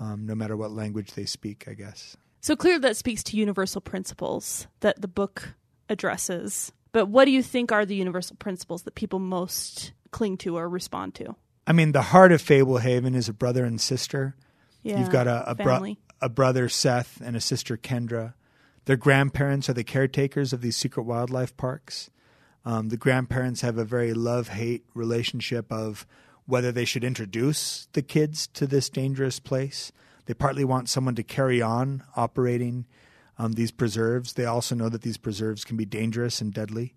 um, 0.00 0.26
no 0.26 0.34
matter 0.34 0.56
what 0.56 0.70
language 0.72 1.12
they 1.14 1.24
speak 1.24 1.66
i 1.68 1.74
guess 1.74 2.16
So 2.40 2.56
clearly, 2.56 2.80
that 2.80 2.96
speaks 2.96 3.22
to 3.24 3.36
universal 3.36 3.80
principles 3.80 4.66
that 4.80 5.00
the 5.00 5.08
book 5.08 5.54
addresses. 5.88 6.72
But 6.92 7.06
what 7.06 7.24
do 7.26 7.30
you 7.32 7.42
think 7.42 7.72
are 7.72 7.84
the 7.84 7.96
universal 7.96 8.36
principles 8.36 8.82
that 8.84 8.94
people 8.94 9.18
most 9.18 9.92
cling 10.12 10.36
to 10.38 10.56
or 10.56 10.68
respond 10.68 11.14
to? 11.16 11.34
i 11.66 11.72
mean 11.72 11.92
the 11.92 12.02
heart 12.02 12.32
of 12.32 12.40
fablehaven 12.42 13.14
is 13.14 13.28
a 13.28 13.32
brother 13.32 13.64
and 13.64 13.80
sister 13.80 14.34
Yeah, 14.82 14.98
You've 15.00 15.10
got 15.10 15.26
a, 15.26 15.50
a, 15.50 15.54
bro- 15.54 15.74
family. 15.74 15.98
A 16.20 16.28
brother, 16.28 16.68
Seth, 16.68 17.20
and 17.22 17.36
a 17.36 17.40
sister, 17.40 17.76
Kendra. 17.76 18.34
Their 18.84 18.96
grandparents 18.96 19.68
are 19.68 19.74
the 19.74 19.84
caretakers 19.84 20.52
of 20.52 20.60
these 20.60 20.76
secret 20.76 21.02
wildlife 21.02 21.56
parks. 21.56 22.10
Um, 22.64 22.88
the 22.88 22.96
grandparents 22.96 23.60
have 23.60 23.78
a 23.78 23.84
very 23.84 24.12
love 24.12 24.48
hate 24.48 24.84
relationship 24.94 25.70
of 25.72 26.06
whether 26.46 26.72
they 26.72 26.84
should 26.84 27.04
introduce 27.04 27.88
the 27.92 28.02
kids 28.02 28.46
to 28.48 28.66
this 28.66 28.88
dangerous 28.88 29.38
place. 29.38 29.92
They 30.26 30.34
partly 30.34 30.64
want 30.64 30.88
someone 30.88 31.14
to 31.14 31.22
carry 31.22 31.62
on 31.62 32.02
operating 32.16 32.86
um, 33.38 33.52
these 33.52 33.70
preserves. 33.70 34.32
They 34.32 34.46
also 34.46 34.74
know 34.74 34.88
that 34.88 35.02
these 35.02 35.18
preserves 35.18 35.64
can 35.64 35.76
be 35.76 35.84
dangerous 35.84 36.40
and 36.40 36.52
deadly. 36.52 36.94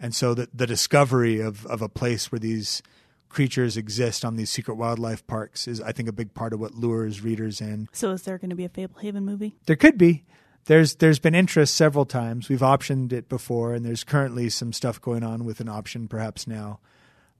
And 0.00 0.14
so 0.14 0.34
the, 0.34 0.48
the 0.52 0.66
discovery 0.66 1.40
of, 1.40 1.64
of 1.66 1.80
a 1.80 1.88
place 1.88 2.30
where 2.30 2.38
these 2.38 2.82
creatures 3.28 3.76
exist 3.76 4.24
on 4.24 4.36
these 4.36 4.50
secret 4.50 4.76
wildlife 4.76 5.26
parks 5.26 5.68
is, 5.68 5.80
I 5.80 5.92
think, 5.92 6.08
a 6.08 6.12
big 6.12 6.34
part 6.34 6.52
of 6.52 6.60
what 6.60 6.74
lures 6.74 7.22
readers 7.22 7.60
in. 7.60 7.88
So, 7.92 8.10
is 8.10 8.22
there 8.22 8.38
going 8.38 8.50
to 8.50 8.56
be 8.56 8.64
a 8.64 8.68
Fablehaven 8.68 9.22
movie? 9.22 9.56
There 9.66 9.76
could 9.76 9.98
be. 9.98 10.24
There's 10.66 10.96
there's 10.96 11.20
been 11.20 11.34
interest 11.34 11.74
several 11.74 12.04
times. 12.04 12.48
We've 12.48 12.60
optioned 12.60 13.12
it 13.12 13.28
before, 13.28 13.74
and 13.74 13.84
there's 13.84 14.04
currently 14.04 14.48
some 14.50 14.72
stuff 14.72 15.00
going 15.00 15.22
on 15.22 15.44
with 15.44 15.60
an 15.60 15.68
option 15.68 16.08
perhaps 16.08 16.46
now. 16.46 16.80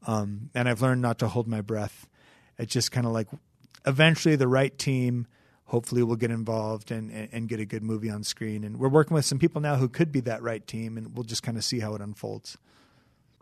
Um, 0.07 0.50
and 0.55 0.69
I've 0.69 0.83
learned 0.83 1.02
not 1.02 1.19
to 1.19 1.28
hold 1.28 1.49
my 1.49 1.61
breath. 1.61 2.07
It's 2.59 2.73
just 2.73 2.93
kind 2.93 3.07
of 3.07 3.12
like 3.12 3.28
eventually 3.85 4.37
the 4.37 4.49
right 4.49 4.76
team 4.78 5.26
hopefully 5.64 6.02
will 6.02 6.16
get 6.16 6.31
involved 6.31 6.93
and, 6.93 7.11
and, 7.11 7.28
and 7.33 7.49
get 7.49 7.59
a 7.59 7.64
good 7.64 7.83
movie 7.83 8.09
on 8.09 8.23
screen. 8.23 8.62
And 8.62 8.78
we're 8.78 8.88
working 8.88 9.14
with 9.14 9.25
some 9.25 9.38
people 9.38 9.61
now 9.61 9.76
who 9.76 9.88
could 9.88 10.12
be 10.12 10.21
that 10.21 10.43
right 10.43 10.64
team, 10.64 10.97
and 10.97 11.16
we'll 11.16 11.25
just 11.25 11.43
kind 11.43 11.59
of 11.59 11.64
see 11.64 11.81
how 11.81 11.95
it 11.95 12.00
unfolds. 12.00 12.57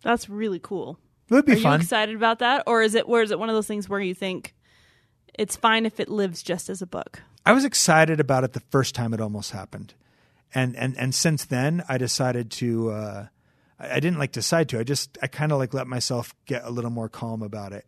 That's 0.02 0.28
really 0.28 0.58
cool. 0.58 0.98
It 1.30 1.34
would 1.34 1.46
be 1.46 1.52
Are 1.52 1.56
fun. 1.56 1.80
you 1.80 1.82
excited 1.84 2.14
about 2.14 2.40
that, 2.40 2.64
or 2.66 2.82
is 2.82 2.94
it? 2.94 3.08
Where 3.08 3.22
is 3.22 3.30
it? 3.30 3.38
One 3.38 3.48
of 3.48 3.54
those 3.54 3.66
things 3.66 3.88
where 3.88 4.00
you 4.00 4.14
think 4.14 4.54
it's 5.34 5.56
fine 5.56 5.86
if 5.86 5.98
it 6.00 6.08
lives 6.08 6.42
just 6.42 6.68
as 6.68 6.82
a 6.82 6.86
book? 6.86 7.22
I 7.46 7.52
was 7.52 7.64
excited 7.64 8.20
about 8.20 8.44
it 8.44 8.52
the 8.52 8.60
first 8.60 8.94
time 8.94 9.12
it 9.14 9.20
almost 9.20 9.50
happened, 9.52 9.94
and 10.54 10.76
and 10.76 10.96
and 10.98 11.14
since 11.14 11.44
then 11.44 11.82
I 11.88 11.98
decided 11.98 12.50
to. 12.52 12.90
Uh, 12.90 13.26
I 13.78 13.96
I 13.96 14.00
didn't 14.00 14.18
like 14.18 14.32
decide 14.32 14.68
to. 14.70 14.78
I 14.78 14.84
just 14.84 15.18
I 15.22 15.26
kind 15.26 15.50
of 15.52 15.58
like 15.58 15.74
let 15.74 15.86
myself 15.86 16.34
get 16.46 16.64
a 16.64 16.70
little 16.70 16.90
more 16.90 17.08
calm 17.08 17.42
about 17.42 17.72
it, 17.72 17.86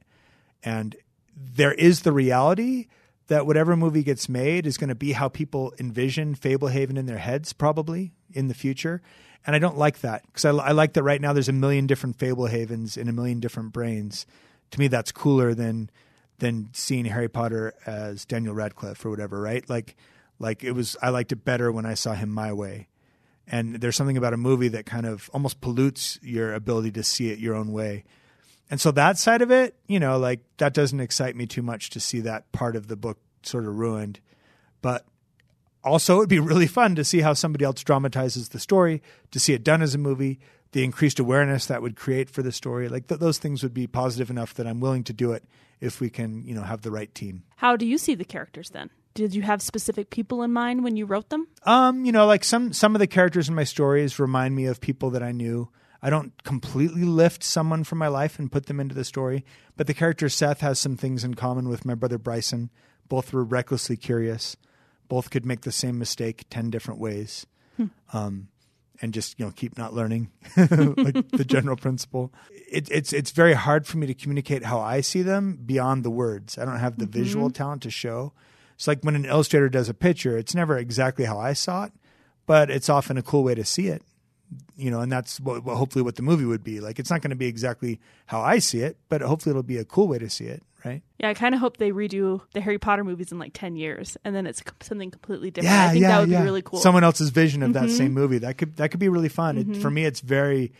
and 0.63 0.97
there 1.37 1.73
is 1.73 2.03
the 2.03 2.13
reality 2.13 2.89
that 3.29 3.47
whatever 3.47 3.77
movie 3.77 4.03
gets 4.03 4.29
made 4.29 4.67
is 4.67 4.77
going 4.77 4.89
to 4.89 4.95
be 4.95 5.13
how 5.13 5.29
people 5.29 5.75
envision 5.79 6.35
Fablehaven 6.35 6.97
in 6.97 7.07
their 7.07 7.19
heads, 7.19 7.53
probably 7.53 8.13
in 8.33 8.49
the 8.49 8.55
future. 8.55 9.03
And 9.47 9.55
I 9.55 9.61
don't 9.61 9.79
like 9.79 10.01
that 10.01 10.25
because 10.27 10.45
I, 10.45 10.51
I 10.51 10.73
like 10.73 10.95
that 10.95 11.05
right 11.05 11.21
now 11.21 11.33
there's 11.33 11.49
a 11.49 11.53
million 11.53 11.87
different 11.87 12.19
Fablehavens 12.19 12.99
in 12.99 13.09
a 13.09 13.13
million 13.13 13.39
different 13.41 13.73
brains. 13.73 14.27
To 14.73 14.81
me, 14.81 14.89
that's 14.89 15.13
cooler 15.13 15.55
than 15.55 15.89
than 16.39 16.69
seeing 16.73 17.05
Harry 17.07 17.29
Potter 17.29 17.73
as 17.87 18.25
Daniel 18.25 18.55
Radcliffe 18.55 19.05
or 19.07 19.11
whatever, 19.11 19.41
right? 19.41 19.69
Like, 19.71 19.97
like 20.39 20.65
it 20.65 20.73
was. 20.73 20.97
I 21.01 21.11
liked 21.11 21.33
it 21.33 21.45
better 21.45 21.71
when 21.71 21.87
I 21.87 21.95
saw 21.95 22.13
him 22.13 22.29
my 22.29 22.53
way. 22.53 22.89
And 23.47 23.77
there's 23.77 23.95
something 23.95 24.17
about 24.17 24.35
a 24.35 24.37
movie 24.39 24.69
that 24.69 24.87
kind 24.87 25.07
of 25.07 25.31
almost 25.33 25.61
pollutes 25.61 26.19
your 26.21 26.53
ability 26.53 26.91
to 26.93 27.05
see 27.05 27.31
it 27.31 27.39
your 27.39 27.55
own 27.55 27.71
way. 27.71 28.03
And 28.69 28.81
so 28.81 28.91
that 28.91 29.19
side 29.19 29.43
of 29.43 29.53
it, 29.53 29.77
you 29.87 30.01
know, 30.01 30.19
like 30.19 30.41
that 30.57 30.75
doesn't 30.75 30.99
excite 30.99 31.37
me 31.37 31.47
too 31.47 31.63
much 31.63 31.91
to 31.91 32.01
see 32.01 32.21
that 32.21 32.51
part 32.51 32.75
of 32.75 32.89
the 32.89 32.97
book 32.97 33.19
sort 33.45 33.65
of 33.65 33.79
ruined. 33.79 34.19
But 34.83 35.07
also, 35.87 36.19
it'd 36.19 36.29
be 36.29 36.41
really 36.41 36.67
fun 36.67 36.97
to 36.97 37.05
see 37.05 37.21
how 37.21 37.33
somebody 37.33 37.65
else 37.65 37.83
dramatizes 37.83 38.51
the 38.51 38.59
story, 38.59 39.03
to 39.31 39.41
see 39.41 39.55
it 39.55 39.65
done 39.65 39.83
as 39.83 39.95
a 39.95 39.99
movie, 39.99 40.41
the 40.73 40.85
increased 40.85 41.19
awareness 41.19 41.67
that 41.67 41.81
would 41.81 41.97
create 41.97 42.29
for 42.29 42.43
the 42.43 42.53
story. 42.53 42.89
Like 42.89 43.07
th- 43.07 43.21
those 43.21 43.39
things 43.39 43.63
would 43.63 43.73
be 43.73 43.87
positive 43.87 44.29
enough 44.29 44.53
that 44.55 44.67
I'm 44.67 44.81
willing 44.81 45.05
to 45.05 45.13
do 45.13 45.33
it 45.33 45.45
if 45.81 46.01
we 46.01 46.11
can, 46.11 46.45
you 46.45 46.55
know, 46.55 46.63
have 46.63 46.83
the 46.83 46.91
right 46.91 47.15
team. 47.15 47.45
How 47.57 47.77
do 47.77 47.87
you 47.87 47.99
see 47.99 48.15
the 48.15 48.25
characters 48.25 48.71
then? 48.71 48.91
Did 49.15 49.35
you 49.35 49.43
have 49.43 49.63
specific 49.63 50.11
people 50.11 50.43
in 50.43 50.53
mind 50.53 50.85
when 50.85 50.97
you 50.97 51.07
wrote 51.07 51.31
them? 51.31 51.47
Um, 51.63 52.05
you 52.05 52.13
know, 52.13 52.27
like 52.27 52.45
some 52.45 52.73
some 52.75 52.95
of 52.95 52.99
the 52.99 53.07
characters 53.07 53.49
in 53.49 53.55
my 53.55 53.65
stories 53.65 54.19
remind 54.19 54.55
me 54.55 54.67
of 54.67 54.81
people 54.81 55.11
that 55.11 55.23
I 55.23 55.33
knew. 55.33 55.71
I 56.03 56.11
don't 56.11 56.43
completely 56.45 57.05
lift 57.05 57.43
someone 57.43 57.83
from 57.85 57.99
my 57.99 58.09
life 58.09 58.39
and 58.39 58.53
put 58.53 58.67
them 58.67 58.79
into 58.79 58.95
the 58.95 59.05
story, 59.05 59.45
but 59.77 59.87
the 59.87 59.95
character 59.95 60.29
Seth 60.29 60.61
has 60.61 60.79
some 60.79 60.97
things 60.97 61.25
in 61.25 61.35
common 61.35 61.69
with 61.69 61.87
my 61.87 61.95
brother 61.95 62.19
Bryson. 62.19 62.71
Both 63.09 63.33
were 63.33 63.45
recklessly 63.45 63.97
curious. 63.97 64.57
Both 65.09 65.31
could 65.31 65.47
make 65.47 65.63
the 65.63 65.73
same 65.73 65.99
mistake 65.99 66.45
ten 66.51 66.71
different 66.71 67.01
ways, 67.01 67.47
um, 68.13 68.49
and 69.01 69.13
just 69.15 69.39
you 69.39 69.45
know 69.45 69.53
keep 69.53 69.77
not 69.79 69.95
learning, 69.95 70.31
like 70.57 71.29
the 71.31 71.45
general 71.47 71.77
principle. 71.77 72.33
It, 72.71 72.89
it's 72.91 73.13
it's 73.13 73.31
very 73.31 73.55
hard 73.55 73.87
for 73.87 73.99
me 73.99 74.07
to 74.07 74.15
communicate 74.15 74.65
how 74.65 74.81
I 74.81 75.01
see 75.01 75.23
them 75.23 75.61
beyond 75.65 76.05
the 76.05 76.11
words. 76.11 76.59
I 76.59 76.65
don't 76.65 76.79
have 76.79 76.99
the 76.99 77.07
visual 77.07 77.51
talent 77.51 77.83
to 77.83 77.91
show. 77.91 78.33
It's 78.75 78.87
like 78.87 79.03
when 79.03 79.17
an 79.17 79.25
illustrator 79.25 79.69
does 79.69 79.89
a 79.89 79.95
picture, 79.95 80.37
it's 80.37 80.55
never 80.55 80.77
exactly 80.77 81.25
how 81.25 81.39
I 81.39 81.55
saw 81.55 81.85
it, 81.85 81.93
but 82.45 82.71
it's 82.71 82.89
often 82.89 83.17
a 83.17 83.23
cool 83.23 83.43
way 83.43 83.55
to 83.55 83.65
see 83.65 83.89
it. 83.89 84.03
You 84.77 84.91
know, 84.91 85.01
and 85.01 85.11
that's 85.11 85.41
what, 85.41 85.65
what 85.65 85.77
hopefully 85.77 86.03
what 86.03 86.17
the 86.17 86.23
movie 86.23 86.45
would 86.45 86.63
be. 86.63 86.81
Like 86.81 86.99
it's 86.99 87.11
not 87.11 87.23
going 87.23 87.31
to 87.31 87.37
be 87.37 87.47
exactly 87.47 88.01
how 88.27 88.43
I 88.43 88.59
see 88.59 88.81
it, 88.81 88.99
but 89.09 89.23
hopefully 89.23 89.53
it'll 89.53 89.63
be 89.63 89.79
a 89.79 89.85
cool 89.85 90.09
way 90.09 90.19
to 90.19 90.29
see 90.29 90.45
it, 90.45 90.63
right? 90.87 91.03
Yeah, 91.19 91.29
I 91.29 91.35
kind 91.35 91.55
of 91.55 91.61
hope 91.61 91.77
they 91.77 91.91
redo 91.91 92.41
the 92.53 92.61
Harry 92.61 92.79
Potter 92.79 93.05
movies 93.05 93.33
in 93.33 93.39
like 93.39 93.53
10 93.53 93.77
years 93.77 94.17
and 94.25 94.35
then 94.35 94.47
it's 94.47 94.63
something 94.81 95.11
completely 95.11 95.51
different. 95.51 95.75
Yeah, 95.75 95.87
I 95.87 95.89
think 95.91 96.03
yeah, 96.03 96.09
that 96.09 96.21
would 96.21 96.29
yeah. 96.31 96.41
be 96.41 96.45
really 96.45 96.63
cool. 96.63 96.79
Someone 96.79 97.05
else's 97.05 97.31
vision 97.31 97.63
of 97.63 97.73
that 97.75 97.85
mm-hmm. 97.85 97.97
same 97.97 98.13
movie. 98.13 98.39
That 98.39 98.59
could 98.59 98.77
that 98.77 98.91
could 98.91 99.01
be 99.01 99.09
really 99.09 99.29
fun. 99.29 99.59
It, 99.59 99.69
mm-hmm. 99.69 99.81
for 99.81 99.91
me, 99.91 100.05
it's 100.05 100.21
very 100.21 100.73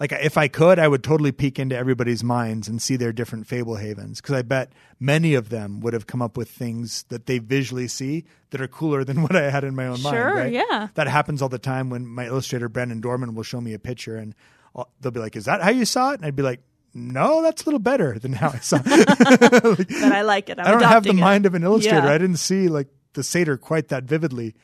like 0.00 0.12
if 0.12 0.38
I 0.38 0.48
could, 0.48 0.78
I 0.78 0.86
would 0.86 1.02
totally 1.02 1.32
peek 1.32 1.58
into 1.58 1.76
everybody's 1.76 2.22
minds 2.22 2.68
and 2.68 2.80
see 2.80 2.96
their 2.96 3.12
different 3.12 3.48
Fablehavens 3.48 4.16
because 4.16 4.34
I 4.34 4.42
bet 4.42 4.72
many 5.00 5.34
of 5.34 5.48
them 5.48 5.80
would 5.80 5.92
have 5.92 6.06
come 6.06 6.22
up 6.22 6.36
with 6.36 6.48
things 6.48 7.04
that 7.08 7.26
they 7.26 7.38
visually 7.38 7.88
see 7.88 8.24
that 8.50 8.60
are 8.60 8.68
cooler 8.68 9.04
than 9.04 9.22
what 9.22 9.34
I 9.34 9.50
had 9.50 9.64
in 9.64 9.74
my 9.74 9.86
own 9.86 10.00
mind. 10.02 10.14
Sure, 10.14 10.34
right? 10.34 10.52
yeah. 10.52 10.88
That 10.94 11.08
happens 11.08 11.42
all 11.42 11.48
the 11.48 11.58
time 11.58 11.90
when 11.90 12.06
my 12.06 12.26
illustrator 12.26 12.68
Brandon 12.68 13.00
Dorman 13.00 13.34
will 13.34 13.42
show 13.42 13.60
me 13.60 13.74
a 13.74 13.78
picture 13.78 14.16
and 14.16 14.34
I'll- 14.76 14.90
they'll 15.00 15.12
be 15.12 15.20
like, 15.20 15.34
"Is 15.34 15.46
that 15.46 15.62
how 15.62 15.70
you 15.70 15.84
saw 15.84 16.12
it?" 16.12 16.16
And 16.16 16.26
I'd 16.26 16.36
be 16.36 16.42
like, 16.42 16.60
"No, 16.98 17.42
that's 17.42 17.62
a 17.62 17.64
little 17.66 17.78
better 17.80 18.18
than 18.18 18.32
how 18.32 18.48
I 18.50 18.58
saw 18.58 18.80
it." 18.84 19.88
But 19.88 20.12
I 20.12 20.22
like 20.22 20.50
it. 20.50 20.58
I'm 20.58 20.66
I 20.66 20.70
don't 20.72 20.82
have 20.82 21.04
the 21.04 21.10
it. 21.10 21.14
mind 21.16 21.46
of 21.46 21.54
an 21.54 21.62
illustrator. 21.62 22.06
Yeah. 22.06 22.12
I 22.12 22.18
didn't 22.18 22.36
see 22.38 22.68
like 22.68 22.88
the 23.14 23.22
satyr 23.22 23.56
quite 23.56 23.88
that 23.88 24.04
vividly. 24.04 24.54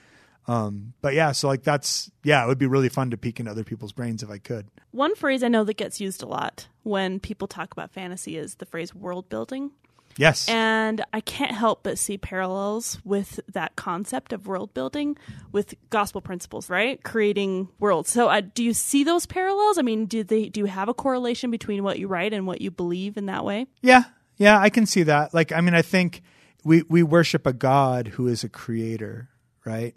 Um, 0.47 0.93
but 1.01 1.15
yeah, 1.15 1.33
so 1.33 1.49
like 1.49 1.63
that's 1.63 2.11
yeah, 2.23 2.45
it 2.45 2.49
would 2.49 2.59
be 2.59 2.67
really 2.67 2.89
fun 2.91 3.11
to 3.11 3.17
peek 3.17 3.41
into 3.41 3.51
other 3.51 3.65
people's 3.65 3.93
brains 3.93 4.23
if 4.23 4.31
I 4.31 4.39
could. 4.39 4.67
One 4.91 5.15
phrase 5.15 5.43
I 5.43 5.49
know 5.49 5.65
that 5.65 5.77
gets 5.77 6.01
used 6.01 6.23
a 6.23 6.27
lot 6.27 6.69
when 6.83 7.19
people 7.19 7.49
talk 7.49 7.73
about 7.73 7.91
fantasy 7.93 8.37
is 8.37 8.57
the 8.57 8.67
phrase 8.67 8.95
world 8.95 9.29
building. 9.31 9.71
Yes. 10.17 10.49
And 10.49 11.05
I 11.13 11.21
can't 11.21 11.53
help 11.53 11.83
but 11.83 11.99
see 11.99 12.19
parallels 12.19 12.99
with 13.05 13.41
that 13.53 13.77
concept 13.77 14.33
of 14.33 14.47
world 14.47 14.75
building 14.75 15.17
with 15.53 15.75
gospel 15.91 16.21
principles, 16.21 16.71
right? 16.71 17.03
Creating 17.03 17.69
worlds. 17.79 18.11
So, 18.11 18.29
uh, 18.29 18.43
do 18.55 18.63
you 18.63 18.75
see 18.75 19.05
those 19.05 19.27
parallels? 19.27 19.79
I 19.79 19.83
mean, 19.83 20.07
do 20.07 20.23
they 20.23 20.49
do 20.49 20.61
you 20.61 20.67
have 20.67 20.89
a 20.89 20.95
correlation 20.95 21.51
between 21.51 21.83
what 21.83 21.99
you 21.99 22.07
write 22.09 22.33
and 22.33 22.47
what 22.47 22.61
you 22.61 22.71
believe 22.71 23.17
in 23.17 23.27
that 23.27 23.45
way? 23.45 23.67
Yeah, 23.83 24.05
yeah, 24.37 24.59
I 24.59 24.71
can 24.71 24.87
see 24.87 25.05
that. 25.05 25.35
Like, 25.35 25.53
I 25.53 25.61
mean, 25.61 25.75
I 25.75 25.83
think 25.83 26.23
we 26.65 26.83
we 26.83 27.03
worship 27.03 27.47
a 27.47 27.53
God 27.53 28.09
who 28.09 28.27
is 28.29 28.45
a 28.45 28.49
creator, 28.49 29.29
right? 29.65 29.95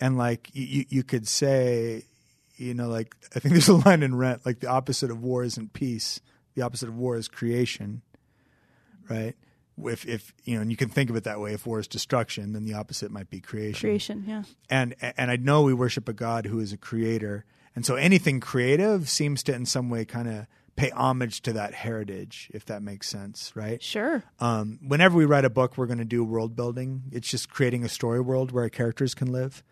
And 0.00 0.16
like, 0.16 0.50
you 0.52 0.84
you 0.88 1.02
could 1.02 1.28
say, 1.28 2.04
you 2.56 2.74
know, 2.74 2.88
like 2.88 3.14
I 3.34 3.40
think 3.40 3.54
there's 3.54 3.68
a 3.68 3.74
line 3.86 4.02
in 4.02 4.14
Rent, 4.14 4.44
like 4.46 4.60
the 4.60 4.68
opposite 4.68 5.10
of 5.10 5.22
war 5.22 5.44
isn't 5.44 5.72
peace, 5.72 6.20
the 6.54 6.62
opposite 6.62 6.88
of 6.88 6.96
war 6.96 7.16
is 7.16 7.28
creation, 7.28 8.02
right? 9.10 9.34
If 9.82 10.06
if 10.06 10.32
you 10.44 10.56
know, 10.56 10.62
and 10.62 10.70
you 10.70 10.76
can 10.76 10.88
think 10.88 11.10
of 11.10 11.16
it 11.16 11.24
that 11.24 11.40
way. 11.40 11.52
If 11.52 11.66
war 11.66 11.80
is 11.80 11.88
destruction, 11.88 12.52
then 12.52 12.64
the 12.64 12.74
opposite 12.74 13.10
might 13.10 13.30
be 13.30 13.40
creation 13.40 13.88
Creation, 13.88 14.24
yeah. 14.26 14.42
and 14.68 14.94
and 15.00 15.30
I 15.30 15.36
know 15.36 15.62
we 15.62 15.74
worship 15.74 16.08
a 16.08 16.12
God 16.12 16.46
who 16.46 16.60
is 16.60 16.72
a 16.72 16.76
creator, 16.76 17.44
and 17.74 17.84
so 17.84 17.96
anything 17.96 18.40
creative 18.40 19.08
seems 19.08 19.42
to, 19.44 19.54
in 19.54 19.66
some 19.66 19.88
way, 19.90 20.04
kind 20.04 20.28
of 20.28 20.46
pay 20.76 20.90
homage 20.90 21.42
to 21.42 21.52
that 21.52 21.74
heritage, 21.74 22.50
if 22.54 22.64
that 22.66 22.82
makes 22.82 23.08
sense, 23.08 23.52
right? 23.54 23.82
Sure. 23.82 24.22
Um, 24.38 24.78
whenever 24.86 25.16
we 25.16 25.24
write 25.24 25.44
a 25.44 25.50
book, 25.50 25.76
we're 25.76 25.86
going 25.86 25.98
to 25.98 26.04
do 26.04 26.24
world 26.24 26.56
building. 26.56 27.02
It's 27.12 27.28
just 27.28 27.50
creating 27.50 27.84
a 27.84 27.88
story 27.88 28.20
world 28.20 28.50
where 28.50 28.64
our 28.64 28.70
characters 28.70 29.14
can 29.14 29.30
live. 29.30 29.62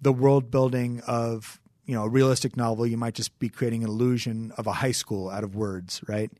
The 0.00 0.12
world 0.12 0.50
building 0.50 1.00
of 1.06 1.60
you 1.84 1.94
know 1.94 2.04
a 2.04 2.08
realistic 2.08 2.56
novel, 2.56 2.86
you 2.86 2.96
might 2.96 3.14
just 3.14 3.38
be 3.38 3.48
creating 3.48 3.84
an 3.84 3.90
illusion 3.90 4.52
of 4.56 4.66
a 4.66 4.72
high 4.72 4.92
school 4.92 5.30
out 5.30 5.44
of 5.44 5.54
words, 5.54 6.00
right? 6.06 6.30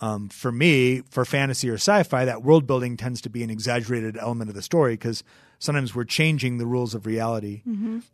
Um, 0.00 0.28
for 0.28 0.52
me, 0.52 1.02
for 1.10 1.24
fantasy 1.24 1.68
or 1.68 1.74
sci-fi, 1.74 2.24
that 2.24 2.42
world 2.44 2.66
building 2.68 2.96
tends 2.96 3.20
to 3.22 3.30
be 3.30 3.42
an 3.42 3.50
exaggerated 3.50 4.16
element 4.16 4.48
of 4.48 4.54
the 4.54 4.62
story 4.62 4.94
because 4.94 5.24
sometimes 5.58 5.94
we're 5.94 6.04
changing 6.04 6.58
the 6.58 6.66
rules 6.66 6.94
of 6.94 7.04
reality. 7.04 7.62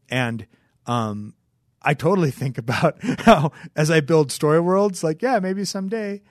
And 0.08 0.46
um, 0.86 1.34
I 1.82 1.92
totally 1.94 2.30
think 2.42 2.56
about 2.56 3.02
how, 3.02 3.52
as 3.76 3.90
I 3.90 4.00
build 4.00 4.32
story 4.32 4.60
worlds, 4.60 5.04
like 5.04 5.20
yeah, 5.20 5.38
maybe 5.40 5.64
someday, 5.64 6.22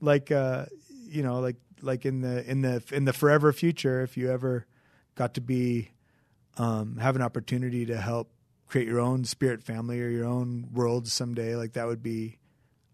like 0.00 0.30
uh, 0.30 0.66
you 1.08 1.22
know, 1.22 1.40
like 1.40 1.56
like 1.82 2.06
in 2.06 2.20
the 2.20 2.48
in 2.48 2.62
the 2.62 2.82
in 2.92 3.04
the 3.04 3.12
forever 3.12 3.52
future, 3.52 4.02
if 4.02 4.16
you 4.16 4.30
ever 4.30 4.66
got 5.16 5.34
to 5.34 5.40
be 5.40 5.90
um, 6.56 6.96
have 6.98 7.16
an 7.16 7.22
opportunity 7.22 7.86
to 7.86 7.96
help 7.96 8.30
create 8.68 8.86
your 8.86 9.00
own 9.00 9.24
spirit 9.24 9.62
family 9.64 10.00
or 10.00 10.08
your 10.08 10.26
own 10.26 10.68
worlds 10.72 11.12
someday, 11.12 11.56
like 11.56 11.72
that 11.72 11.86
would 11.86 12.02
be 12.02 12.38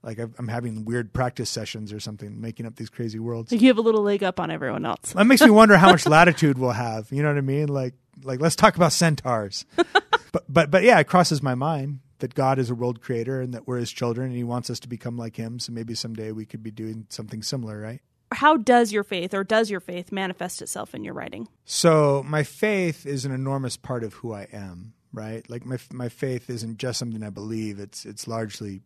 like 0.02 0.18
I'm 0.18 0.48
having 0.48 0.84
weird 0.84 1.12
practice 1.12 1.50
sessions 1.50 1.92
or 1.92 2.00
something, 2.00 2.40
making 2.40 2.66
up 2.66 2.76
these 2.76 2.88
crazy 2.88 3.18
worlds. 3.18 3.50
Like 3.50 3.60
you 3.60 3.68
have 3.68 3.78
a 3.78 3.82
little 3.82 4.02
leg 4.02 4.22
up 4.22 4.38
on 4.38 4.50
everyone 4.50 4.86
else. 4.86 5.12
That 5.12 5.26
makes 5.26 5.42
me 5.42 5.50
wonder 5.50 5.76
how 5.76 5.90
much 5.90 6.06
latitude 6.06 6.58
we'll 6.58 6.70
have. 6.70 7.10
You 7.10 7.22
know 7.22 7.28
what 7.28 7.38
I 7.38 7.42
mean? 7.42 7.68
Like, 7.68 7.94
like 8.22 8.40
let's 8.40 8.56
talk 8.56 8.76
about 8.76 8.92
centaurs. 8.92 9.66
but, 10.32 10.44
but, 10.48 10.70
but 10.70 10.82
yeah, 10.82 10.98
it 11.00 11.08
crosses 11.08 11.42
my 11.42 11.54
mind 11.54 12.00
that 12.18 12.34
God 12.34 12.58
is 12.58 12.70
a 12.70 12.74
world 12.74 13.00
creator 13.00 13.40
and 13.40 13.52
that 13.54 13.66
we're 13.66 13.78
His 13.78 13.92
children, 13.92 14.28
and 14.28 14.36
He 14.36 14.44
wants 14.44 14.70
us 14.70 14.80
to 14.80 14.88
become 14.88 15.16
like 15.16 15.36
Him. 15.36 15.58
So 15.58 15.72
maybe 15.72 15.94
someday 15.94 16.32
we 16.32 16.46
could 16.46 16.62
be 16.62 16.70
doing 16.70 17.06
something 17.08 17.42
similar, 17.42 17.78
right? 17.80 18.00
How 18.32 18.56
does 18.56 18.92
your 18.92 19.04
faith 19.04 19.34
or 19.34 19.44
does 19.44 19.70
your 19.70 19.80
faith 19.80 20.10
manifest 20.10 20.60
itself 20.60 20.94
in 20.94 21.04
your 21.04 21.14
writing? 21.14 21.48
So 21.64 22.24
my 22.26 22.42
faith 22.42 23.06
is 23.06 23.24
an 23.24 23.32
enormous 23.32 23.76
part 23.76 24.02
of 24.02 24.14
who 24.14 24.32
I 24.32 24.48
am, 24.52 24.94
right? 25.12 25.48
Like 25.48 25.64
my 25.64 25.78
my 25.92 26.08
faith 26.08 26.50
isn't 26.50 26.78
just 26.78 26.98
something 26.98 27.22
I 27.22 27.30
believe; 27.30 27.78
it's 27.78 28.04
it's 28.04 28.26
largely 28.26 28.82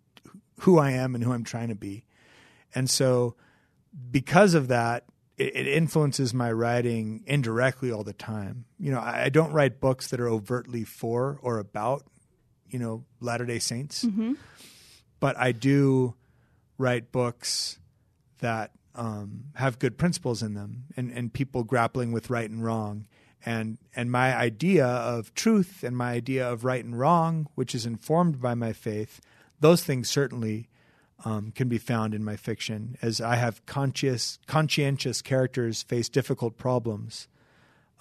who 0.61 0.79
I 0.79 0.91
am 0.93 1.15
and 1.15 1.25
who 1.25 1.33
I'm 1.33 1.45
trying 1.45 1.69
to 1.69 1.75
be. 1.75 2.05
And 2.75 2.89
so, 2.89 3.35
because 4.11 4.55
of 4.55 4.69
that, 4.69 5.05
it, 5.37 5.57
it 5.57 5.67
influences 5.67 6.33
my 6.35 6.53
writing 6.53 7.23
indirectly 7.27 7.91
all 7.91 8.05
the 8.05 8.13
time. 8.13 8.67
You 8.79 8.93
know, 8.93 9.01
I, 9.01 9.25
I 9.25 9.29
don't 9.31 9.53
write 9.53 9.81
books 9.81 10.09
that 10.09 10.21
are 10.21 10.29
overtly 10.29 10.85
for 10.85 11.39
or 11.43 11.59
about, 11.59 12.05
you 12.69 12.79
know, 12.79 13.05
Latter 13.21 13.47
Day 13.47 13.59
Saints, 13.59 14.05
but 15.19 15.37
I 15.37 15.53
do 15.53 16.15
write 16.79 17.11
books 17.11 17.79
that 18.39 18.71
um, 18.95 19.45
have 19.55 19.79
good 19.79 19.99
principles 19.99 20.43
in 20.43 20.55
them 20.55 20.85
and, 20.97 21.11
and 21.11 21.33
people 21.33 21.65
grappling 21.65 22.13
with 22.13 22.31
right 22.31 22.49
and 22.49 22.65
wrong. 22.65 23.07
And, 23.45 23.79
and 23.97 24.11
my 24.11 24.37
idea 24.37 24.87
of 24.87 25.33
truth 25.35 25.83
and 25.83 25.97
my 25.97 26.13
idea 26.13 26.51
of 26.51 26.65
right 26.65 26.85
and 26.85 26.99
wrong, 26.99 27.49
which 27.55 27.75
is 27.75 27.87
informed 27.87 28.41
by 28.41 28.55
my 28.55 28.73
faith, 28.73 29.21
those 29.61 29.83
things 29.85 30.09
certainly 30.09 30.69
um, 31.25 31.53
can 31.53 31.69
be 31.69 31.79
found 31.79 32.15
in 32.15 32.25
my 32.25 32.37
fiction. 32.37 32.97
As 33.03 33.21
I 33.21 33.37
have 33.37 33.65
conscious, 33.67 34.39
conscientious 34.47 35.23
characters 35.23 35.83
face 35.83 36.09
difficult 36.09 36.57
problems, 36.57 37.29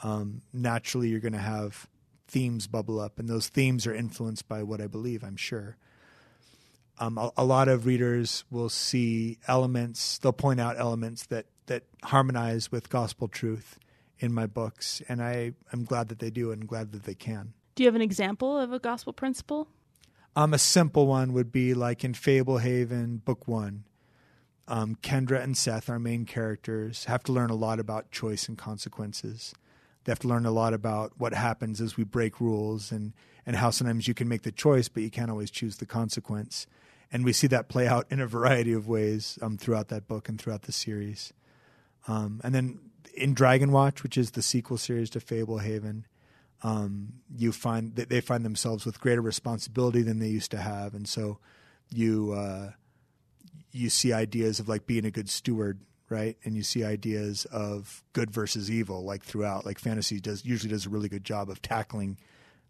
um, 0.04 0.42
naturally 0.54 1.10
you're 1.10 1.20
going 1.20 1.34
to 1.34 1.40
have 1.40 1.88
themes 2.28 2.68
bubble 2.68 3.00
up, 3.00 3.20
and 3.20 3.28
those 3.28 3.50
themes 3.50 3.86
are 3.86 3.94
influenced 3.94 4.48
by 4.48 4.64
what 4.64 4.80
I 4.80 4.88
believe, 4.88 5.24
I'm 5.24 5.36
sure 5.36 5.78
um, 7.00 7.18
a, 7.18 7.32
a 7.38 7.46
lot 7.46 7.68
of 7.68 7.86
readers 7.86 8.44
will 8.52 8.70
see 8.70 9.38
elements 9.48 10.18
they'll 10.20 10.34
point 10.34 10.60
out 10.60 10.78
elements 10.78 11.26
that 11.28 11.46
that 11.68 11.84
harmonize 12.04 12.72
with 12.72 12.90
gospel 12.90 13.28
truth 13.28 13.80
in 14.20 14.34
my 14.34 14.46
books 14.46 15.02
and 15.10 15.22
i 15.24 15.52
i'm 15.72 15.86
glad 15.86 16.10
that 16.10 16.20
they 16.20 16.30
do 16.30 16.52
and 16.52 16.68
glad 16.68 16.92
that 16.92 17.04
they 17.04 17.16
can 17.16 17.54
Do 17.76 17.84
you 17.84 17.88
have 17.88 17.96
an 17.96 18.02
example 18.02 18.58
of 18.58 18.74
a 18.74 18.80
gospel 18.80 19.14
principle? 19.14 19.70
Um, 20.36 20.54
a 20.54 20.58
simple 20.58 21.08
one 21.08 21.34
would 21.34 21.52
be 21.52 21.74
like 21.74 22.04
in 22.04 22.14
fablehaven 22.14 23.24
book 23.26 23.48
one 23.48 23.84
um, 24.70 24.96
kendra 25.02 25.42
and 25.42 25.58
seth 25.58 25.90
our 25.90 26.00
main 26.00 26.26
characters 26.26 27.06
have 27.06 27.24
to 27.24 27.34
learn 27.34 27.50
a 27.50 27.56
lot 27.56 27.80
about 27.80 28.12
choice 28.12 28.48
and 28.48 28.58
consequences. 28.58 29.54
They 30.04 30.12
have 30.12 30.20
to 30.20 30.28
learn 30.28 30.46
a 30.46 30.52
lot 30.52 30.74
about 30.74 31.14
what 31.18 31.34
happens 31.34 31.82
as 31.82 31.98
we 31.98 32.04
break 32.04 32.40
rules 32.40 32.92
and 32.92 33.14
and 33.46 33.56
how 33.56 33.72
sometimes 33.72 34.08
you 34.08 34.14
can 34.14 34.28
make 34.28 34.44
the 34.44 34.52
choice 34.52 34.88
but 34.88 35.02
you 35.02 35.10
can't 35.10 35.32
always 35.32 35.50
choose 35.50 35.78
the 35.78 35.86
consequence. 35.88 36.68
And 37.12 37.26
we 37.26 37.34
see 37.34 37.48
that 37.48 37.68
play 37.68 37.88
out 37.88 38.06
in 38.12 38.20
a 38.20 38.28
variety 38.28 38.72
of 38.72 38.88
ways 38.88 39.40
um, 39.42 39.58
throughout 39.58 39.88
that 39.88 40.08
book 40.08 40.30
and 40.30 40.40
throughout 40.40 40.64
the 40.64 40.72
series. 40.72 41.34
Um, 42.08 42.40
and 42.44 42.54
then 42.54 42.80
in 43.16 43.34
Dragonwatch 43.34 44.04
which 44.04 44.18
is 44.18 44.32
the 44.32 44.44
sequel 44.44 44.78
series 44.78 45.10
to 45.10 45.20
fablehaven 45.20 46.04
um, 46.64 47.14
you 47.36 47.52
find 47.52 47.96
that 47.96 48.10
they 48.10 48.22
find 48.22 48.44
themselves 48.44 48.86
with 48.86 49.00
greater 49.00 49.22
responsibility 49.22 50.02
than 50.02 50.20
they 50.20 50.28
used 50.28 50.52
to 50.52 50.58
have, 50.58 50.94
and 50.94 51.08
so 51.08 51.40
you 51.90 52.34
uh, 52.34 52.72
you 53.72 53.90
see 53.90 54.14
ideas 54.14 54.60
of 54.60 54.68
like 54.68 54.86
being 54.86 55.06
a 55.06 55.12
good 55.12 55.30
steward, 55.30 55.80
right? 56.10 56.38
And 56.44 56.56
you 56.56 56.64
see 56.64 56.84
ideas 56.84 57.46
of 57.46 58.04
good 58.14 58.32
versus 58.32 58.70
evil, 58.70 59.04
like 59.04 59.24
throughout. 59.24 59.66
Like 59.66 59.80
fantasy 59.80 60.20
does 60.20 60.44
usually 60.46 60.72
does 60.72 60.86
a 60.86 60.90
really 60.90 61.10
good 61.10 61.24
job 61.24 61.50
of 61.50 61.62
tackling 61.62 62.18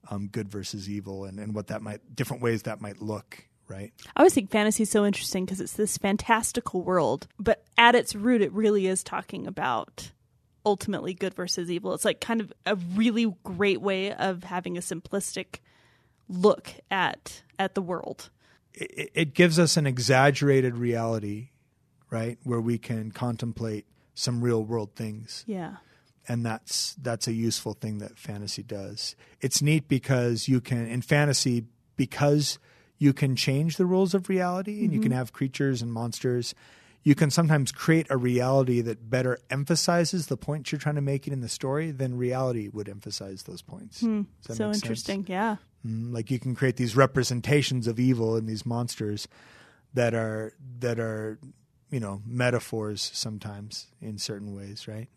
um, 0.10 0.28
good 0.28 0.50
versus 0.50 0.90
evil 0.90 1.26
and, 1.26 1.40
and 1.40 1.54
what 1.54 1.68
that 1.68 1.82
might 1.82 2.16
different 2.16 2.42
ways 2.44 2.64
that 2.64 2.82
might 2.82 3.02
look, 3.02 3.46
right? 3.68 3.92
I 4.16 4.22
always 4.22 4.34
think 4.34 4.52
fantasy 4.52 4.84
is 4.84 4.90
so 4.90 5.06
interesting 5.06 5.46
because 5.46 5.62
it's 5.62 5.74
this 5.74 5.98
fantastical 5.98 6.82
world, 6.82 7.28
but 7.40 7.64
at 7.78 7.96
its 7.96 8.16
root, 8.16 8.42
it 8.42 8.52
really 8.52 8.88
is 8.88 9.04
talking 9.04 9.48
about 9.48 10.12
ultimately 10.66 11.14
good 11.14 11.34
versus 11.34 11.70
evil. 11.72 11.94
It's 11.94 12.06
like 12.06 12.20
kind 12.22 12.42
of 12.42 12.52
a 12.66 12.76
really 12.96 13.34
great 13.44 13.82
way 13.82 14.14
of 14.14 14.44
having 14.44 14.78
a 14.78 14.82
simplistic 14.82 15.60
look 16.28 16.74
at 16.92 17.42
at 17.58 17.76
the 17.76 17.82
world. 17.82 18.30
it, 18.74 19.12
it 19.14 19.34
gives 19.34 19.60
us 19.60 19.78
an 19.78 19.88
exaggerated 19.88 20.78
reality, 20.78 21.50
right, 22.10 22.38
where 22.44 22.62
we 22.62 22.78
can 22.78 23.12
contemplate 23.12 23.86
some 24.14 24.42
real 24.42 24.64
world 24.64 24.96
things. 24.96 25.44
Yeah. 25.48 25.78
and 26.28 26.46
that's 26.46 26.96
that's 27.02 27.28
a 27.28 27.34
useful 27.34 27.74
thing 27.74 27.98
that 28.00 28.18
fantasy 28.18 28.64
does. 28.64 29.16
It's 29.42 29.62
neat 29.62 29.88
because 29.88 30.48
you 30.48 30.62
can 30.62 30.88
in 30.88 31.02
fantasy 31.02 31.66
because 31.96 32.60
you 33.00 33.14
can 33.14 33.36
change 33.36 33.78
the 33.78 33.86
rules 33.86 34.14
of 34.14 34.30
reality 34.30 34.84
and 34.84 34.94
you 34.94 35.00
can 35.00 35.10
mm-hmm. 35.10 35.18
have 35.18 35.34
creatures 35.34 35.82
and 35.82 35.92
monsters. 35.92 36.54
You 37.04 37.16
can 37.16 37.32
sometimes 37.32 37.72
create 37.72 38.08
a 38.10 38.18
reality 38.18 38.82
that 38.82 39.10
better 39.10 39.40
emphasizes 39.50 40.28
the 40.28 40.36
points 40.38 40.72
you're 40.72 40.80
trying 40.80 40.96
to 40.96 41.02
make 41.02 41.28
in 41.28 41.40
the 41.42 41.48
story 41.50 41.92
than 41.92 42.18
reality 42.18 42.68
would 42.68 42.90
emphasize 42.90 43.44
those 43.44 43.62
points. 43.62 44.02
That 44.02 44.26
So 44.42 44.52
make 44.52 44.58
sense? 44.58 44.84
interesting. 44.84 45.26
Yeah. 45.28 45.58
Mm, 45.88 46.14
like 46.14 46.30
you 46.30 46.40
can 46.40 46.56
create 46.56 46.76
these 46.76 46.96
representations 46.98 47.88
of 47.88 48.00
evil 48.00 48.36
and 48.36 48.48
these 48.48 48.66
monsters 48.66 49.28
that 49.94 50.14
are 50.14 50.54
that 50.80 51.00
are 51.00 51.40
you 51.90 52.00
know 52.02 52.22
metaphors 52.26 53.02
sometimes 53.14 53.88
in 54.02 54.18
certain 54.18 54.54
ways, 54.54 54.88
right? 54.88 55.08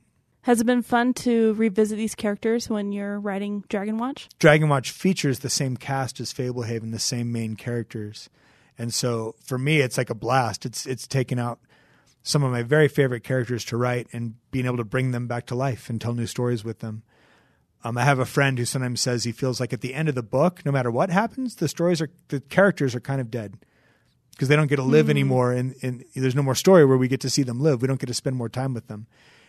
Has 0.43 0.61
it 0.61 0.65
been 0.65 0.83
fun 0.83 1.15
to 1.15 1.55
revisit 1.55 1.99
these 1.99 2.15
characters 2.17 2.69
when 2.69 2.91
you're 2.93 3.19
writing 3.21 3.63
Dragonwatch? 3.69 4.29
Dragon 4.41 4.69
Watch 4.69 4.91
features 4.91 5.39
the 5.41 5.51
same 5.51 5.77
cast 5.77 6.19
as 6.21 6.33
Fablehaven, 6.33 6.91
the 6.93 6.99
same 6.99 7.31
main 7.33 7.55
characters, 7.57 8.29
and 8.79 8.95
so 8.95 9.35
for 9.43 9.59
me, 9.59 9.81
it's 9.81 9.99
like 9.99 10.11
a 10.11 10.15
blast. 10.15 10.65
It's 10.65 10.87
it's 10.87 11.07
taken 11.09 11.39
out 11.41 11.59
some 12.23 12.43
of 12.43 12.53
my 12.53 12.63
very 12.63 12.89
favorite 12.89 13.25
characters 13.25 13.65
to 13.67 13.77
write 13.77 14.07
and 14.13 14.35
being 14.51 14.67
able 14.67 14.77
to 14.77 14.85
bring 14.85 15.11
them 15.11 15.27
back 15.27 15.47
to 15.47 15.55
life 15.55 15.91
and 15.91 16.01
tell 16.01 16.15
new 16.15 16.27
stories 16.27 16.65
with 16.65 16.79
them. 16.79 17.03
Um, 17.85 17.99
I 17.99 18.05
have 18.05 18.21
a 18.21 18.25
friend 18.25 18.59
who 18.59 18.65
sometimes 18.65 19.01
says 19.01 19.25
he 19.25 19.33
feels 19.33 19.59
like 19.59 19.73
at 19.73 19.81
the 19.81 19.95
end 19.95 20.09
of 20.09 20.15
the 20.15 20.23
book, 20.23 20.65
no 20.65 20.71
matter 20.71 20.91
what 20.91 21.11
happens, 21.11 21.57
the 21.57 21.67
stories 21.67 22.01
are 22.01 22.11
the 22.29 22.41
characters 22.41 22.95
are 22.95 23.01
kind 23.01 23.21
of 23.21 23.31
dead 23.31 23.59
because 24.31 24.49
they 24.49 24.57
don't 24.57 24.69
get 24.69 24.77
to 24.77 24.83
live 24.83 25.07
mm. 25.07 25.11
anymore, 25.11 25.53
and, 25.53 25.75
and 25.83 26.05
there's 26.15 26.35
no 26.35 26.43
more 26.43 26.55
story 26.55 26.85
where 26.85 26.97
we 26.97 27.09
get 27.09 27.21
to 27.21 27.31
see 27.31 27.43
them 27.43 27.61
live. 27.61 27.83
We 27.83 27.89
don't 27.89 28.01
get 28.01 28.07
to 28.07 28.15
spend 28.15 28.37
more 28.37 28.49
time 28.49 28.73
with 28.73 28.87
them. 28.87 29.07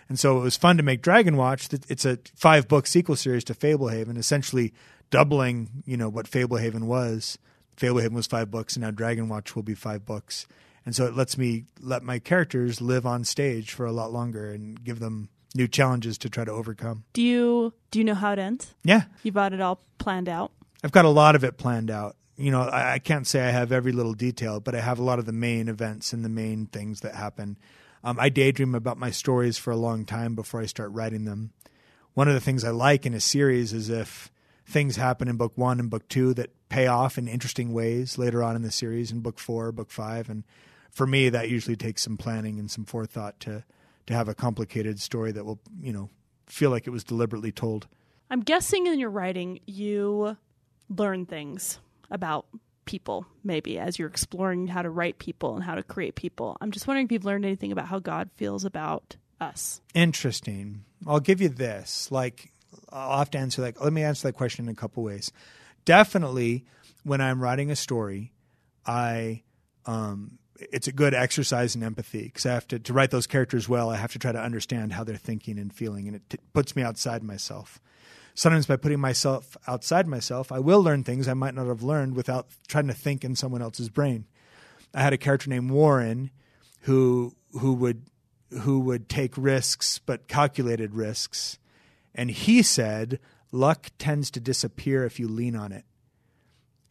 And 0.10 0.20
so 0.20 0.38
it 0.38 0.42
was 0.42 0.58
fun 0.58 0.78
to 0.78 0.84
make 0.84 1.02
Dragonwatch. 1.02 1.90
It's 1.90 2.06
a 2.06 2.20
five 2.36 2.68
book 2.68 2.88
sequel 2.88 3.16
series 3.16 3.44
to 3.46 3.54
Fablehaven, 3.54 4.18
essentially 4.18 4.74
doubling, 5.10 5.84
you 5.86 5.96
know, 5.96 6.10
what 6.10 6.30
Fablehaven 6.30 6.84
was. 6.84 7.38
Fablehaven 7.78 8.12
was 8.12 8.28
five 8.28 8.52
books, 8.52 8.76
and 8.76 8.84
now 8.84 8.92
Dragonwatch 8.92 9.56
will 9.56 9.64
be 9.64 9.76
five 9.76 10.06
books. 10.06 10.46
And 10.86 10.96
so 10.96 11.06
it 11.06 11.16
lets 11.16 11.38
me 11.38 11.66
let 11.80 12.04
my 12.04 12.20
characters 12.20 12.82
live 12.82 13.06
on 13.06 13.24
stage 13.24 13.72
for 13.72 13.86
a 13.86 13.92
lot 13.92 14.12
longer 14.12 14.52
and 14.52 14.84
give 14.84 15.00
them 15.00 15.30
new 15.56 15.68
challenges 15.68 16.18
to 16.20 16.30
try 16.30 16.44
to 16.44 16.52
overcome. 16.52 17.04
Do 17.14 17.22
you 17.22 17.74
do 17.92 18.00
you 18.00 18.06
know 18.06 18.16
how 18.16 18.34
it 18.34 18.40
ends? 18.40 18.74
Yeah, 18.84 19.04
you've 19.24 19.36
got 19.36 19.54
it 19.54 19.62
all 19.62 19.80
planned 19.98 20.30
out. 20.30 20.52
I've 20.84 20.92
got 20.92 21.06
a 21.06 21.10
lot 21.10 21.36
of 21.36 21.44
it 21.44 21.58
planned 21.58 21.90
out. 21.90 22.16
You 22.36 22.52
know, 22.52 22.62
I, 22.62 22.94
I 22.94 23.00
can't 23.00 23.28
say 23.28 23.48
I 23.48 23.52
have 23.52 23.72
every 23.72 23.92
little 23.92 24.14
detail, 24.14 24.60
but 24.60 24.76
I 24.76 24.82
have 24.82 25.00
a 25.00 25.04
lot 25.04 25.20
of 25.20 25.26
the 25.26 25.32
main 25.32 25.70
events 25.70 26.12
and 26.12 26.26
the 26.26 26.30
main 26.30 26.66
things 26.66 27.02
that 27.02 27.16
happen. 27.16 27.58
Um, 28.04 28.18
I 28.20 28.30
daydream 28.30 28.76
about 28.76 28.98
my 28.98 29.12
stories 29.12 29.58
for 29.58 29.72
a 29.72 29.78
long 29.78 30.04
time 30.04 30.36
before 30.36 30.60
I 30.60 30.66
start 30.66 30.92
writing 30.92 31.24
them. 31.24 31.54
One 32.16 32.28
of 32.28 32.34
the 32.34 32.42
things 32.42 32.64
I 32.64 32.72
like 32.72 33.06
in 33.06 33.14
a 33.14 33.20
series 33.20 33.72
is 33.72 33.90
if 33.90 34.30
things 34.66 34.98
happen 34.98 35.28
in 35.28 35.38
book 35.38 35.54
one 35.56 35.80
and 35.80 35.90
book 35.90 36.08
two 36.10 36.34
that 36.34 36.52
pay 36.70 36.88
off 36.88 37.18
in 37.18 37.28
interesting 37.28 37.72
ways 37.72 38.18
later 38.18 38.44
on 38.44 38.56
in 38.56 38.62
the 38.62 38.72
series 38.72 39.12
in 39.12 39.22
book 39.22 39.40
four, 39.40 39.72
book 39.72 39.92
five, 39.92 40.30
and 40.30 40.44
for 40.94 41.08
me, 41.08 41.30
that 41.30 41.50
usually 41.50 41.76
takes 41.76 42.04
some 42.04 42.18
planning 42.18 42.60
and 42.60 42.70
some 42.70 42.86
forethought 42.86 43.40
to 43.42 43.64
to 44.06 44.14
have 44.14 44.28
a 44.28 44.36
complicated 44.36 45.00
story 45.00 45.32
that 45.32 45.46
will, 45.46 45.60
you 45.82 45.94
know, 45.94 46.10
feel 46.46 46.70
like 46.70 46.88
it 46.88 46.90
was 46.90 47.04
deliberately 47.04 47.52
told. 47.52 47.88
I'm 48.30 48.42
guessing 48.42 48.88
in 48.88 49.00
your 49.00 49.10
writing 49.10 49.60
you 49.66 50.38
learn 50.90 51.26
things 51.26 51.80
about 52.12 52.46
people 52.86 53.26
maybe 53.44 53.80
as 53.80 53.98
you're 53.98 54.10
exploring 54.10 54.68
how 54.68 54.82
to 54.82 54.90
write 54.90 55.20
people 55.20 55.56
and 55.56 55.64
how 55.64 55.76
to 55.76 55.84
create 55.84 56.16
people. 56.16 56.58
I'm 56.60 56.72
just 56.72 56.86
wondering 56.86 57.06
if 57.06 57.12
you've 57.12 57.26
learned 57.26 57.46
anything 57.46 57.72
about 57.72 57.88
how 57.88 58.00
God 58.00 58.30
feels 58.36 58.66
about 58.66 59.16
us. 59.40 59.82
Interesting. 59.94 60.84
I'll 61.08 61.20
give 61.20 61.42
you 61.42 61.50
this. 61.50 62.12
Like 62.12 62.52
I'll 62.90 63.20
have 63.20 63.32
to 63.32 63.38
answer 63.38 63.62
like 63.62 63.82
let 63.82 63.94
me 63.94 64.04
answer 64.04 64.28
that 64.28 64.34
question 64.34 64.66
in 64.66 64.72
a 64.72 64.76
couple 64.76 65.04
ways. 65.04 65.32
Definitely 65.86 66.66
when 67.04 67.22
I'm 67.22 67.42
writing 67.42 67.72
a 67.72 67.76
story, 67.76 68.34
I 68.86 69.44
um 69.86 70.40
it's 70.60 70.88
a 70.88 70.92
good 70.92 71.14
exercise 71.14 71.76
in 71.76 71.84
empathy 71.84 72.24
because 72.24 72.46
I 72.46 72.54
have 72.54 72.68
to 72.70 72.80
to 72.80 72.94
write 72.94 73.12
those 73.12 73.28
characters 73.28 73.68
well. 73.68 73.90
I 73.90 73.98
have 73.98 74.14
to 74.14 74.20
try 74.20 74.32
to 74.32 74.42
understand 74.42 74.94
how 74.94 75.04
they're 75.04 75.16
thinking 75.16 75.58
and 75.58 75.74
feeling, 75.74 76.08
and 76.08 76.18
it 76.18 76.30
t- 76.30 76.38
puts 76.54 76.76
me 76.76 76.84
outside 76.84 77.24
myself. 77.24 77.80
Sometimes 78.36 78.66
by 78.66 78.78
putting 78.78 79.00
myself 79.00 79.56
outside 79.68 80.08
myself, 80.08 80.52
I 80.52 80.60
will 80.60 80.82
learn 80.82 81.04
things 81.04 81.28
I 81.28 81.34
might 81.34 81.54
not 81.54 81.68
have 81.68 81.84
learned 81.84 82.16
without 82.16 82.48
trying 82.68 82.88
to 82.88 82.94
think 82.94 83.24
in 83.24 83.36
someone 83.36 83.62
else's 83.62 83.90
brain. 83.90 84.26
I 84.94 85.02
had 85.02 85.14
a 85.14 85.18
character 85.18 85.50
named 85.50 85.72
Warren 85.72 86.32
who 86.82 87.36
who 87.60 87.74
would 87.74 88.06
who 88.62 88.80
would 88.82 89.10
take 89.10 89.34
risks 89.38 90.00
but 90.00 90.28
calculated 90.28 90.94
risks, 90.94 91.58
and 92.14 92.30
he 92.30 92.62
said 92.62 93.20
luck 93.52 93.92
tends 93.98 94.32
to 94.32 94.40
disappear 94.40 95.06
if 95.06 95.20
you 95.20 95.28
lean 95.28 95.56
on 95.56 95.72
it. 95.72 95.86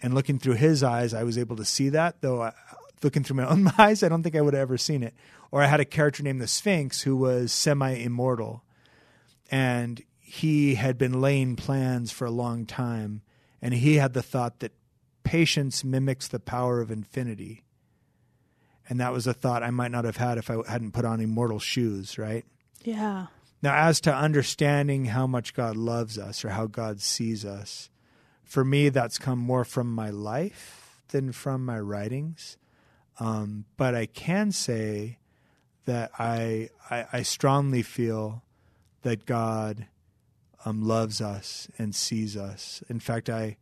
And 0.01 0.15
looking 0.15 0.39
through 0.39 0.55
his 0.55 0.83
eyes, 0.83 1.15
I 1.15 1.23
was 1.23 1.39
able 1.39 1.55
to 1.57 1.65
see 1.65 1.89
that, 1.91 2.23
though 2.23 2.51
looking 3.03 3.25
through 3.25 3.37
my 3.37 3.49
own 3.49 3.71
eyes, 3.79 4.03
I 4.03 4.09
don't 4.09 4.23
think 4.23 4.37
I 4.37 4.41
would 4.41 4.55
have 4.55 4.63
ever 4.63 4.79
seen 4.79 5.03
it. 5.03 5.15
Or 5.51 5.63
I 5.63 5.67
had 5.67 5.81
a 5.81 5.85
character 5.85 6.23
named 6.23 6.41
the 6.41 6.49
Sphinx 6.49 7.03
who 7.03 7.17
was 7.17 7.53
semi 7.53 7.93
immortal. 7.93 8.65
And 9.51 10.03
he 10.19 10.77
had 10.77 10.97
been 10.97 11.21
laying 11.21 11.57
plans 11.57 12.11
for 12.11 12.25
a 12.25 12.31
long 12.31 12.65
time. 12.65 13.23
And 13.61 13.75
he 13.75 13.97
had 13.97 14.15
the 14.15 14.23
thought 14.23 14.61
that 14.61 14.73
patience 15.25 15.85
mimics 15.85 16.29
the 16.29 16.41
power 16.41 16.81
of 16.81 16.91
infinity. 16.91 17.65
And 18.89 18.99
that 19.01 19.13
was 19.13 19.27
a 19.27 19.35
thought 19.35 19.63
I 19.63 19.71
might 19.71 19.91
not 19.91 20.05
have 20.05 20.17
had 20.17 20.39
if 20.39 20.51
I 20.51 20.57
hadn't 20.67 20.93
put 20.93 21.05
on 21.05 21.21
immortal 21.21 21.59
shoes, 21.59 22.19
right? 22.19 22.45
Yeah. 22.83 23.27
Now, 23.63 23.77
as 23.87 24.01
to 24.03 24.15
understanding 24.15 25.05
how 25.07 25.27
much 25.27 25.55
God 25.55 25.77
loves 25.77 26.19
us 26.19 26.45
or 26.45 26.51
how 26.51 26.67
God 26.67 27.01
sees 27.01 27.45
us, 27.45 27.91
for 28.43 28.65
me, 28.65 28.89
that's 28.89 29.19
come 29.19 29.39
more 29.39 29.65
from 29.65 29.95
my 29.95 30.11
life 30.11 31.01
than 31.09 31.31
from 31.31 31.65
my 31.65 31.79
writings. 31.79 32.57
Um, 33.19 33.67
but 33.77 33.95
I 33.95 34.07
can 34.07 34.53
say 34.53 35.19
that 35.85 36.11
I, 36.19 36.71
I, 36.91 37.07
I 37.13 37.23
strongly 37.23 37.83
feel 37.83 38.43
that 39.03 39.27
God 39.27 39.87
um, 40.65 40.83
loves 40.83 41.21
us 41.21 41.69
and 41.79 41.95
sees 41.95 42.37
us. 42.37 42.83
In 42.89 43.01
fact, 43.01 43.29
I 43.29 43.57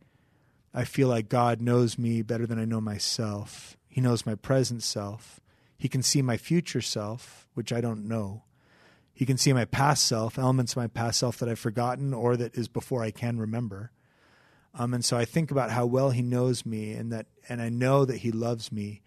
I 0.73 0.85
feel 0.85 1.09
like 1.09 1.27
God 1.27 1.59
knows 1.59 1.97
me 1.97 2.21
better 2.21 2.47
than 2.47 2.57
I 2.57 2.65
know 2.65 2.79
myself. 2.79 3.75
He 3.89 3.99
knows 3.99 4.25
my 4.25 4.35
present 4.35 4.83
self. 4.83 5.41
He 5.77 5.89
can 5.89 6.01
see 6.01 6.21
my 6.21 6.37
future 6.37 6.81
self, 6.81 7.47
which 7.55 7.73
I 7.73 7.81
don't 7.81 8.07
know. 8.07 8.43
He 9.13 9.25
can 9.25 9.37
see 9.37 9.51
my 9.51 9.65
past 9.65 10.05
self, 10.05 10.39
elements 10.39 10.73
of 10.73 10.77
my 10.77 10.87
past 10.87 11.19
self 11.19 11.37
that 11.39 11.49
I've 11.49 11.59
forgotten 11.59 12.13
or 12.13 12.37
that 12.37 12.55
is 12.55 12.69
before 12.69 13.03
I 13.03 13.11
can 13.11 13.37
remember. 13.37 13.91
Um, 14.73 14.93
and 14.93 15.03
so 15.03 15.17
I 15.17 15.25
think 15.25 15.51
about 15.51 15.71
how 15.71 15.85
well 15.85 16.11
he 16.11 16.21
knows 16.21 16.65
me 16.65 16.93
and 16.93 17.11
that 17.11 17.25
and 17.49 17.61
I 17.61 17.67
know 17.67 18.05
that 18.05 18.17
he 18.17 18.31
loves 18.31 18.71
me 18.71 19.01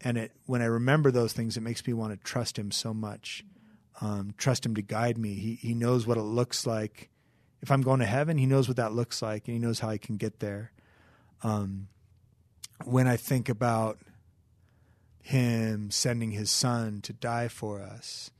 and 0.00 0.18
it 0.18 0.32
when 0.46 0.62
I 0.62 0.66
remember 0.66 1.10
those 1.10 1.32
things, 1.32 1.56
it 1.56 1.62
makes 1.62 1.86
me 1.86 1.92
want 1.92 2.12
to 2.12 2.24
trust 2.24 2.58
Him 2.58 2.70
so 2.70 2.92
much. 2.92 3.44
Um, 4.00 4.34
trust 4.36 4.66
Him 4.66 4.74
to 4.74 4.82
guide 4.82 5.18
me. 5.18 5.34
He 5.34 5.54
He 5.54 5.74
knows 5.74 6.06
what 6.06 6.18
it 6.18 6.22
looks 6.22 6.66
like. 6.66 7.10
If 7.62 7.70
I'm 7.70 7.82
going 7.82 8.00
to 8.00 8.06
heaven, 8.06 8.38
He 8.38 8.46
knows 8.46 8.68
what 8.68 8.76
that 8.76 8.92
looks 8.92 9.22
like, 9.22 9.48
and 9.48 9.54
He 9.54 9.60
knows 9.60 9.80
how 9.80 9.88
I 9.88 9.98
can 9.98 10.16
get 10.16 10.40
there. 10.40 10.72
Um, 11.42 11.88
when 12.84 13.06
I 13.06 13.16
think 13.16 13.48
about 13.48 13.98
Him 15.22 15.90
sending 15.90 16.32
His 16.32 16.50
Son 16.50 17.00
to 17.02 17.12
die 17.12 17.48
for 17.48 17.80
us, 17.80 18.30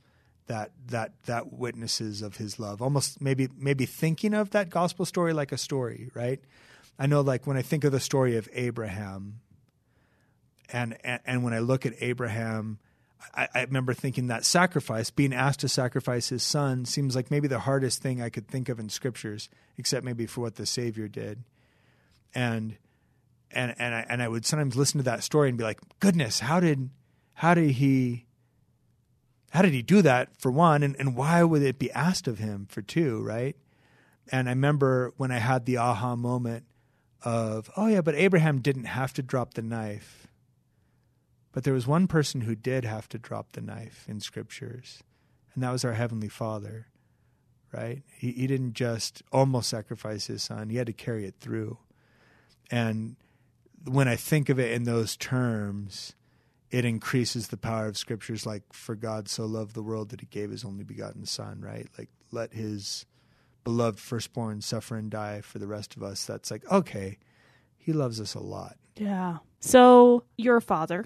that 0.45 0.71
that 0.87 1.11
that 1.25 1.51
witnesses 1.51 2.21
of 2.21 2.37
His 2.37 2.59
love. 2.59 2.81
Almost 2.81 3.21
maybe 3.21 3.49
maybe 3.57 3.85
thinking 3.85 4.33
of 4.33 4.51
that 4.51 4.69
gospel 4.69 5.05
story 5.05 5.33
like 5.33 5.51
a 5.51 5.57
story, 5.57 6.09
right? 6.13 6.39
I 6.99 7.05
know, 7.05 7.21
like 7.21 7.45
when 7.45 7.57
I 7.57 7.61
think 7.61 7.83
of 7.83 7.91
the 7.91 7.99
story 7.99 8.37
of 8.37 8.49
Abraham 8.53 9.41
and, 10.69 10.97
and, 11.03 11.21
and 11.25 11.43
when 11.43 11.53
I 11.53 11.59
look 11.59 11.85
at 11.85 11.93
Abraham, 11.99 12.79
I, 13.33 13.47
I, 13.53 13.61
remember 13.63 13.93
thinking 13.93 14.27
that 14.27 14.45
sacrifice, 14.45 15.09
being 15.09 15.33
asked 15.33 15.61
to 15.61 15.69
sacrifice 15.69 16.29
his 16.29 16.43
son, 16.43 16.85
seems 16.85 17.15
like 17.15 17.31
maybe 17.31 17.47
the 17.47 17.59
hardest 17.59 18.01
thing 18.01 18.21
I 18.21 18.29
could 18.29 18.47
think 18.47 18.69
of 18.69 18.79
in 18.79 18.89
scriptures, 18.89 19.49
except 19.77 20.05
maybe 20.05 20.25
for 20.25 20.41
what 20.41 20.55
the 20.55 20.65
Savior 20.65 21.07
did. 21.07 21.43
And 22.35 22.77
and 23.51 23.73
and 23.79 23.95
I 23.95 24.05
and 24.09 24.21
I 24.21 24.27
would 24.27 24.45
sometimes 24.45 24.75
listen 24.75 24.99
to 24.99 25.03
that 25.05 25.23
story 25.23 25.49
and 25.49 25.57
be 25.57 25.63
like, 25.63 25.79
goodness, 25.99 26.39
how 26.41 26.59
did 26.59 26.89
how 27.33 27.53
did 27.53 27.71
he 27.71 28.25
how 29.51 29.61
did 29.61 29.73
he 29.73 29.81
do 29.81 30.01
that 30.01 30.29
for 30.37 30.51
one, 30.51 30.83
and, 30.83 30.95
and 30.99 31.15
why 31.15 31.43
would 31.43 31.63
it 31.63 31.79
be 31.79 31.91
asked 31.91 32.27
of 32.27 32.37
him 32.37 32.67
for 32.69 32.81
two, 32.81 33.21
right? 33.23 33.55
And 34.31 34.49
I 34.49 34.51
remember 34.51 35.13
when 35.17 35.31
I 35.31 35.39
had 35.39 35.65
the 35.65 35.77
aha 35.77 36.15
moment 36.15 36.65
of, 37.23 37.69
oh 37.77 37.87
yeah, 37.87 38.01
but 38.01 38.15
Abraham 38.15 38.59
didn't 38.59 38.85
have 38.85 39.13
to 39.13 39.21
drop 39.21 39.53
the 39.53 39.61
knife 39.61 40.26
but 41.57 41.63
there 41.63 41.73
was 41.73 41.87
one 41.87 42.05
person 42.05 42.41
who 42.41 42.53
did 42.53 42.85
have 42.85 43.09
to 43.09 43.17
drop 43.17 43.53
the 43.53 43.61
knife 43.61 44.05
in 44.07 44.19
scriptures, 44.19 45.01
and 45.55 45.63
that 45.63 45.71
was 45.71 45.83
our 45.83 45.93
Heavenly 45.93 46.29
Father, 46.29 46.85
right? 47.73 48.03
He, 48.15 48.31
he 48.31 48.45
didn't 48.45 48.73
just 48.73 49.23
almost 49.31 49.67
sacrifice 49.67 50.27
his 50.27 50.43
son, 50.43 50.69
he 50.69 50.77
had 50.77 50.85
to 50.85 50.93
carry 50.93 51.25
it 51.25 51.33
through. 51.39 51.79
And 52.69 53.15
when 53.85 54.07
I 54.07 54.15
think 54.15 54.49
of 54.49 54.59
it 54.59 54.71
in 54.71 54.83
those 54.83 55.17
terms, 55.17 56.13
it 56.69 56.85
increases 56.85 57.47
the 57.47 57.57
power 57.57 57.87
of 57.87 57.97
scriptures 57.97 58.45
like, 58.45 58.61
for 58.71 58.93
God 58.93 59.27
so 59.27 59.47
loved 59.47 59.73
the 59.73 59.81
world 59.81 60.09
that 60.09 60.21
he 60.21 60.27
gave 60.27 60.51
his 60.51 60.63
only 60.63 60.83
begotten 60.83 61.25
son, 61.25 61.61
right? 61.61 61.87
Like, 61.97 62.09
let 62.29 62.53
his 62.53 63.07
beloved 63.63 63.99
firstborn 63.99 64.61
suffer 64.61 64.95
and 64.95 65.09
die 65.09 65.41
for 65.41 65.57
the 65.57 65.65
rest 65.65 65.95
of 65.95 66.03
us. 66.03 66.23
That's 66.23 66.51
like, 66.51 66.71
okay, 66.71 67.17
he 67.79 67.93
loves 67.93 68.21
us 68.21 68.35
a 68.35 68.41
lot. 68.41 68.77
Yeah. 68.95 69.37
So 69.59 70.23
you're 70.37 70.57
a 70.57 70.61
father, 70.61 71.05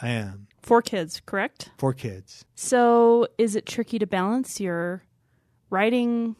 I 0.00 0.08
am. 0.08 0.48
Four 0.62 0.82
kids, 0.82 1.22
correct? 1.24 1.70
Four 1.78 1.94
kids. 1.94 2.44
So 2.54 3.28
is 3.38 3.56
it 3.56 3.66
tricky 3.66 3.98
to 3.98 4.06
balance 4.06 4.60
your 4.60 5.02
writing, 5.70 6.36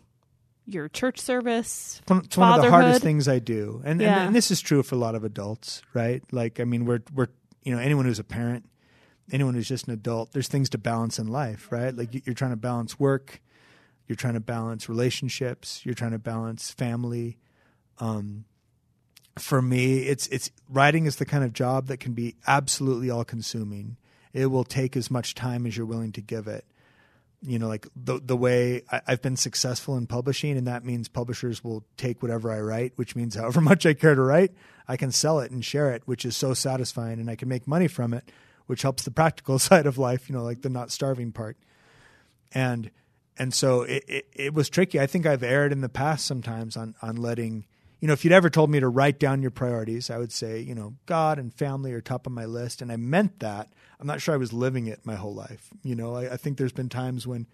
your 0.66 0.88
church 0.88 1.20
service? 1.20 2.00
It's 2.10 2.36
one 2.36 2.52
of 2.58 2.62
the 2.62 2.70
hardest 2.70 3.02
things 3.02 3.28
I 3.28 3.38
do. 3.38 3.82
And, 3.84 4.00
yeah. 4.00 4.18
and, 4.18 4.26
and 4.28 4.36
this 4.36 4.50
is 4.50 4.60
true 4.60 4.82
for 4.82 4.94
a 4.94 4.98
lot 4.98 5.14
of 5.14 5.24
adults, 5.24 5.82
right? 5.94 6.22
Like 6.32 6.60
I 6.60 6.64
mean 6.64 6.84
we're 6.84 7.02
we're 7.14 7.28
you 7.66 7.74
know, 7.74 7.80
anyone 7.80 8.04
who's 8.04 8.20
a 8.20 8.24
parent, 8.24 8.64
anyone 9.32 9.54
who's 9.54 9.66
just 9.66 9.88
an 9.88 9.92
adult, 9.92 10.32
there's 10.32 10.46
things 10.46 10.70
to 10.70 10.78
balance 10.78 11.18
in 11.18 11.26
life, 11.26 11.66
right? 11.72 11.94
Like 11.94 12.24
you're 12.24 12.34
trying 12.34 12.52
to 12.52 12.56
balance 12.56 12.98
work, 12.98 13.42
you're 14.06 14.14
trying 14.14 14.34
to 14.34 14.40
balance 14.40 14.88
relationships, 14.88 15.84
you're 15.84 15.96
trying 15.96 16.12
to 16.12 16.18
balance 16.18 16.70
family. 16.70 17.38
Um, 17.98 18.44
for 19.38 19.60
me, 19.60 19.98
it's 19.98 20.26
it's 20.28 20.50
writing 20.68 21.06
is 21.06 21.16
the 21.16 21.26
kind 21.26 21.44
of 21.44 21.52
job 21.52 21.88
that 21.88 21.98
can 21.98 22.12
be 22.12 22.36
absolutely 22.46 23.10
all 23.10 23.24
consuming. 23.24 23.96
It 24.32 24.46
will 24.46 24.64
take 24.64 24.96
as 24.96 25.10
much 25.10 25.34
time 25.34 25.66
as 25.66 25.76
you're 25.76 25.86
willing 25.86 26.12
to 26.12 26.20
give 26.20 26.46
it. 26.46 26.64
You 27.42 27.58
know, 27.58 27.68
like 27.68 27.86
the 27.94 28.18
the 28.18 28.36
way 28.36 28.82
I, 28.90 29.02
I've 29.06 29.22
been 29.22 29.36
successful 29.36 29.96
in 29.96 30.06
publishing, 30.06 30.56
and 30.56 30.66
that 30.66 30.84
means 30.84 31.08
publishers 31.08 31.62
will 31.62 31.84
take 31.96 32.22
whatever 32.22 32.50
I 32.50 32.60
write, 32.60 32.92
which 32.96 33.14
means 33.14 33.34
however 33.36 33.60
much 33.60 33.84
I 33.84 33.92
care 33.94 34.14
to 34.14 34.22
write, 34.22 34.52
I 34.88 34.96
can 34.96 35.12
sell 35.12 35.40
it 35.40 35.50
and 35.50 35.64
share 35.64 35.92
it, 35.92 36.02
which 36.06 36.24
is 36.24 36.36
so 36.36 36.54
satisfying, 36.54 37.20
and 37.20 37.30
I 37.30 37.36
can 37.36 37.48
make 37.48 37.66
money 37.66 37.88
from 37.88 38.14
it, 38.14 38.30
which 38.66 38.82
helps 38.82 39.04
the 39.04 39.10
practical 39.12 39.58
side 39.58 39.86
of 39.86 39.98
life. 39.98 40.30
You 40.30 40.36
know, 40.36 40.44
like 40.44 40.62
the 40.62 40.70
not 40.70 40.90
starving 40.90 41.32
part, 41.32 41.58
and 42.52 42.90
and 43.36 43.52
so 43.52 43.82
it, 43.82 44.04
it, 44.08 44.28
it 44.32 44.54
was 44.54 44.70
tricky. 44.70 44.98
I 44.98 45.06
think 45.06 45.26
I've 45.26 45.42
erred 45.42 45.72
in 45.72 45.82
the 45.82 45.90
past 45.90 46.24
sometimes 46.24 46.74
on 46.74 46.94
on 47.02 47.16
letting 47.16 47.66
you 48.00 48.08
know, 48.08 48.12
if 48.12 48.24
you'd 48.24 48.32
ever 48.32 48.50
told 48.50 48.70
me 48.70 48.80
to 48.80 48.88
write 48.88 49.18
down 49.18 49.40
your 49.40 49.50
priorities, 49.50 50.10
I 50.10 50.18
would 50.18 50.32
say, 50.32 50.60
you 50.60 50.74
know, 50.74 50.94
God 51.06 51.38
and 51.38 51.52
family 51.52 51.92
are 51.92 52.00
top 52.00 52.26
of 52.26 52.32
my 52.32 52.44
list. 52.44 52.82
And 52.82 52.92
I 52.92 52.96
meant 52.96 53.40
that. 53.40 53.72
I'm 53.98 54.06
not 54.06 54.20
sure 54.20 54.34
I 54.34 54.38
was 54.38 54.52
living 54.52 54.86
it 54.86 55.00
my 55.04 55.14
whole 55.14 55.34
life. 55.34 55.70
You 55.82 55.94
know, 55.94 56.14
I, 56.14 56.34
I 56.34 56.36
think 56.36 56.58
there's 56.58 56.72
been 56.72 56.90
times 56.90 57.26
when 57.26 57.46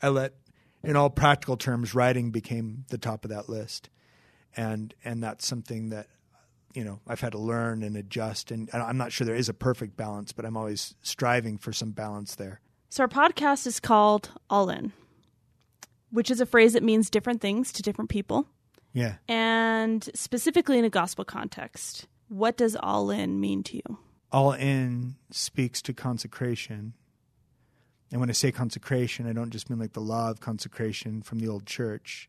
I 0.00 0.08
let, 0.08 0.34
in 0.82 0.96
all 0.96 1.10
practical 1.10 1.58
terms, 1.58 1.94
writing 1.94 2.30
became 2.30 2.86
the 2.88 2.96
top 2.96 3.24
of 3.24 3.30
that 3.30 3.48
list. 3.50 3.90
And, 4.56 4.94
and 5.04 5.22
that's 5.22 5.46
something 5.46 5.90
that, 5.90 6.06
you 6.72 6.84
know, 6.84 7.00
I've 7.06 7.20
had 7.20 7.32
to 7.32 7.38
learn 7.38 7.82
and 7.82 7.96
adjust. 7.96 8.50
And 8.50 8.70
I'm 8.72 8.96
not 8.96 9.12
sure 9.12 9.26
there 9.26 9.34
is 9.34 9.50
a 9.50 9.54
perfect 9.54 9.96
balance, 9.96 10.32
but 10.32 10.46
I'm 10.46 10.56
always 10.56 10.94
striving 11.02 11.58
for 11.58 11.72
some 11.74 11.90
balance 11.90 12.36
there. 12.36 12.60
So 12.88 13.02
our 13.02 13.08
podcast 13.08 13.66
is 13.66 13.78
called 13.78 14.30
All 14.48 14.70
In, 14.70 14.92
which 16.10 16.30
is 16.30 16.40
a 16.40 16.46
phrase 16.46 16.72
that 16.72 16.82
means 16.82 17.10
different 17.10 17.42
things 17.42 17.70
to 17.72 17.82
different 17.82 18.08
people. 18.08 18.48
Yeah. 18.92 19.14
And 19.28 20.08
specifically 20.14 20.78
in 20.78 20.84
a 20.84 20.90
gospel 20.90 21.24
context, 21.24 22.06
what 22.28 22.56
does 22.56 22.76
all 22.76 23.10
in 23.10 23.40
mean 23.40 23.62
to 23.64 23.76
you? 23.76 23.98
All 24.32 24.52
in 24.52 25.16
speaks 25.30 25.82
to 25.82 25.92
consecration. 25.92 26.94
And 28.10 28.20
when 28.20 28.30
I 28.30 28.32
say 28.32 28.52
consecration, 28.52 29.28
I 29.28 29.32
don't 29.32 29.50
just 29.50 29.70
mean 29.70 29.78
like 29.78 29.92
the 29.92 30.00
law 30.00 30.30
of 30.30 30.40
consecration 30.40 31.22
from 31.22 31.38
the 31.38 31.48
old 31.48 31.66
church 31.66 32.28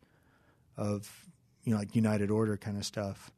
of, 0.78 1.28
you 1.64 1.74
know, 1.74 1.80
like 1.80 1.96
United 1.96 2.30
Order 2.30 2.58
kind 2.58 2.78
of 2.78 2.86
stuff. 2.86 3.32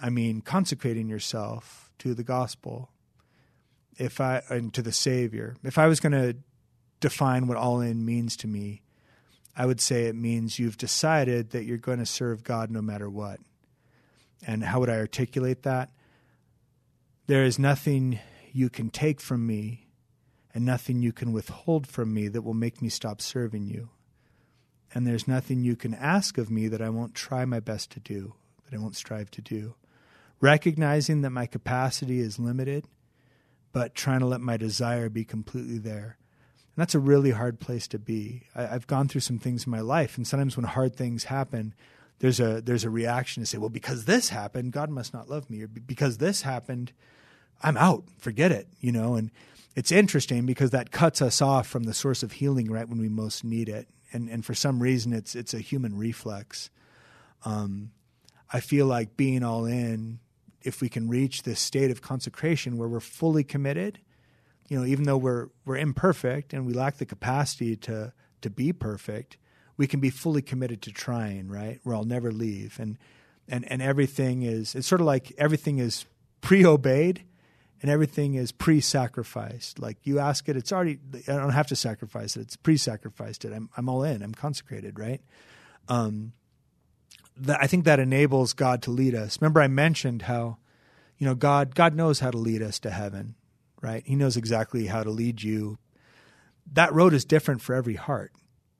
I 0.00 0.10
mean 0.10 0.40
consecrating 0.40 1.08
yourself 1.08 1.90
to 1.98 2.14
the 2.14 2.24
gospel. 2.24 2.90
If 3.98 4.20
I 4.20 4.42
and 4.48 4.72
to 4.74 4.82
the 4.82 4.92
Savior. 4.92 5.56
If 5.62 5.76
I 5.76 5.86
was 5.86 6.00
going 6.00 6.12
to 6.12 6.36
define 7.00 7.46
what 7.46 7.58
all 7.58 7.80
in 7.80 8.04
means 8.06 8.36
to 8.38 8.46
me, 8.46 8.82
I 9.56 9.66
would 9.66 9.80
say 9.80 10.04
it 10.04 10.14
means 10.14 10.58
you've 10.58 10.78
decided 10.78 11.50
that 11.50 11.64
you're 11.64 11.78
going 11.78 11.98
to 11.98 12.06
serve 12.06 12.44
God 12.44 12.70
no 12.70 12.80
matter 12.80 13.10
what. 13.10 13.40
And 14.46 14.64
how 14.64 14.80
would 14.80 14.88
I 14.88 14.96
articulate 14.96 15.62
that? 15.64 15.90
There 17.26 17.44
is 17.44 17.58
nothing 17.58 18.18
you 18.52 18.70
can 18.70 18.90
take 18.90 19.20
from 19.20 19.46
me 19.46 19.86
and 20.52 20.64
nothing 20.64 21.02
you 21.02 21.12
can 21.12 21.32
withhold 21.32 21.86
from 21.86 22.12
me 22.12 22.28
that 22.28 22.42
will 22.42 22.54
make 22.54 22.82
me 22.82 22.88
stop 22.88 23.20
serving 23.20 23.66
you. 23.66 23.90
And 24.92 25.06
there's 25.06 25.28
nothing 25.28 25.62
you 25.62 25.76
can 25.76 25.94
ask 25.94 26.38
of 26.38 26.50
me 26.50 26.66
that 26.68 26.82
I 26.82 26.88
won't 26.88 27.14
try 27.14 27.44
my 27.44 27.60
best 27.60 27.90
to 27.92 28.00
do, 28.00 28.34
that 28.64 28.76
I 28.76 28.80
won't 28.80 28.96
strive 28.96 29.30
to 29.32 29.42
do. 29.42 29.74
Recognizing 30.40 31.20
that 31.22 31.30
my 31.30 31.46
capacity 31.46 32.18
is 32.18 32.38
limited, 32.38 32.86
but 33.72 33.94
trying 33.94 34.20
to 34.20 34.26
let 34.26 34.40
my 34.40 34.56
desire 34.56 35.08
be 35.08 35.24
completely 35.24 35.78
there. 35.78 36.16
And 36.80 36.86
that's 36.86 36.94
a 36.94 36.98
really 36.98 37.32
hard 37.32 37.60
place 37.60 37.86
to 37.88 37.98
be. 37.98 38.44
I, 38.54 38.64
have 38.64 38.86
gone 38.86 39.06
through 39.06 39.20
some 39.20 39.38
things 39.38 39.66
in 39.66 39.70
my 39.70 39.82
life, 39.82 40.16
and 40.16 40.26
sometimes 40.26 40.56
when 40.56 40.64
hard 40.64 40.96
things 40.96 41.24
happen, 41.24 41.74
there's 42.20 42.40
a 42.40 42.62
there's 42.62 42.84
a 42.84 42.88
reaction 42.88 43.42
to 43.42 43.46
say, 43.46 43.58
well, 43.58 43.68
because 43.68 44.06
this 44.06 44.30
happened, 44.30 44.72
God 44.72 44.88
must 44.88 45.12
not 45.12 45.28
love 45.28 45.50
me, 45.50 45.60
or 45.60 45.68
because 45.68 46.16
this 46.16 46.40
happened, 46.40 46.92
I'm 47.62 47.76
out. 47.76 48.04
Forget 48.16 48.50
it, 48.50 48.66
you 48.80 48.92
know. 48.92 49.14
And 49.14 49.30
it's 49.76 49.92
interesting 49.92 50.46
because 50.46 50.70
that 50.70 50.90
cuts 50.90 51.20
us 51.20 51.42
off 51.42 51.66
from 51.66 51.82
the 51.82 51.92
source 51.92 52.22
of 52.22 52.32
healing 52.32 52.70
right 52.70 52.88
when 52.88 52.98
we 52.98 53.10
most 53.10 53.44
need 53.44 53.68
it. 53.68 53.86
And 54.14 54.30
and 54.30 54.42
for 54.42 54.54
some 54.54 54.80
reason, 54.80 55.12
it's 55.12 55.34
it's 55.34 55.52
a 55.52 55.60
human 55.60 55.98
reflex. 55.98 56.70
Um, 57.44 57.90
I 58.50 58.60
feel 58.60 58.86
like 58.86 59.18
being 59.18 59.42
all 59.42 59.66
in, 59.66 60.20
if 60.62 60.80
we 60.80 60.88
can 60.88 61.10
reach 61.10 61.42
this 61.42 61.60
state 61.60 61.90
of 61.90 62.00
consecration 62.00 62.78
where 62.78 62.88
we're 62.88 63.00
fully 63.00 63.44
committed 63.44 63.98
you 64.70 64.78
know, 64.78 64.86
even 64.86 65.04
though 65.04 65.18
we're 65.18 65.48
we're 65.66 65.76
imperfect 65.76 66.54
and 66.54 66.64
we 66.64 66.72
lack 66.72 66.96
the 66.96 67.04
capacity 67.04 67.76
to 67.76 68.14
to 68.40 68.48
be 68.48 68.72
perfect, 68.72 69.36
we 69.76 69.86
can 69.86 69.98
be 69.98 70.10
fully 70.10 70.40
committed 70.40 70.80
to 70.82 70.92
trying, 70.92 71.48
right? 71.48 71.80
Where 71.82 71.96
I'll 71.96 72.04
never 72.04 72.30
leave. 72.30 72.78
And 72.78 72.96
and 73.48 73.70
and 73.70 73.82
everything 73.82 74.42
is 74.42 74.76
it's 74.76 74.86
sort 74.86 75.00
of 75.00 75.08
like 75.08 75.32
everything 75.36 75.78
is 75.78 76.06
pre-obeyed 76.40 77.24
and 77.82 77.90
everything 77.90 78.34
is 78.34 78.52
pre-sacrificed. 78.52 79.80
Like 79.80 79.98
you 80.04 80.20
ask 80.20 80.48
it, 80.48 80.56
it's 80.56 80.72
already 80.72 81.00
I 81.26 81.32
don't 81.32 81.50
have 81.50 81.66
to 81.66 81.76
sacrifice 81.76 82.36
it. 82.36 82.42
It's 82.42 82.56
pre-sacrificed 82.56 83.44
it. 83.44 83.52
I'm 83.52 83.70
I'm 83.76 83.88
all 83.88 84.04
in. 84.04 84.22
I'm 84.22 84.34
consecrated, 84.34 85.00
right? 85.00 85.20
Um 85.88 86.32
that 87.36 87.58
I 87.60 87.66
think 87.66 87.86
that 87.86 87.98
enables 87.98 88.52
God 88.52 88.82
to 88.82 88.92
lead 88.92 89.16
us. 89.16 89.40
Remember 89.40 89.60
I 89.60 89.66
mentioned 89.66 90.22
how 90.22 90.58
you 91.18 91.26
know 91.26 91.34
God 91.34 91.74
God 91.74 91.96
knows 91.96 92.20
how 92.20 92.30
to 92.30 92.38
lead 92.38 92.62
us 92.62 92.78
to 92.80 92.90
heaven 92.90 93.34
right? 93.80 94.02
He 94.04 94.16
knows 94.16 94.36
exactly 94.36 94.86
how 94.86 95.02
to 95.02 95.10
lead 95.10 95.42
you. 95.42 95.78
That 96.72 96.92
road 96.92 97.14
is 97.14 97.24
different 97.24 97.62
for 97.62 97.74
every 97.74 97.94
heart. 97.94 98.32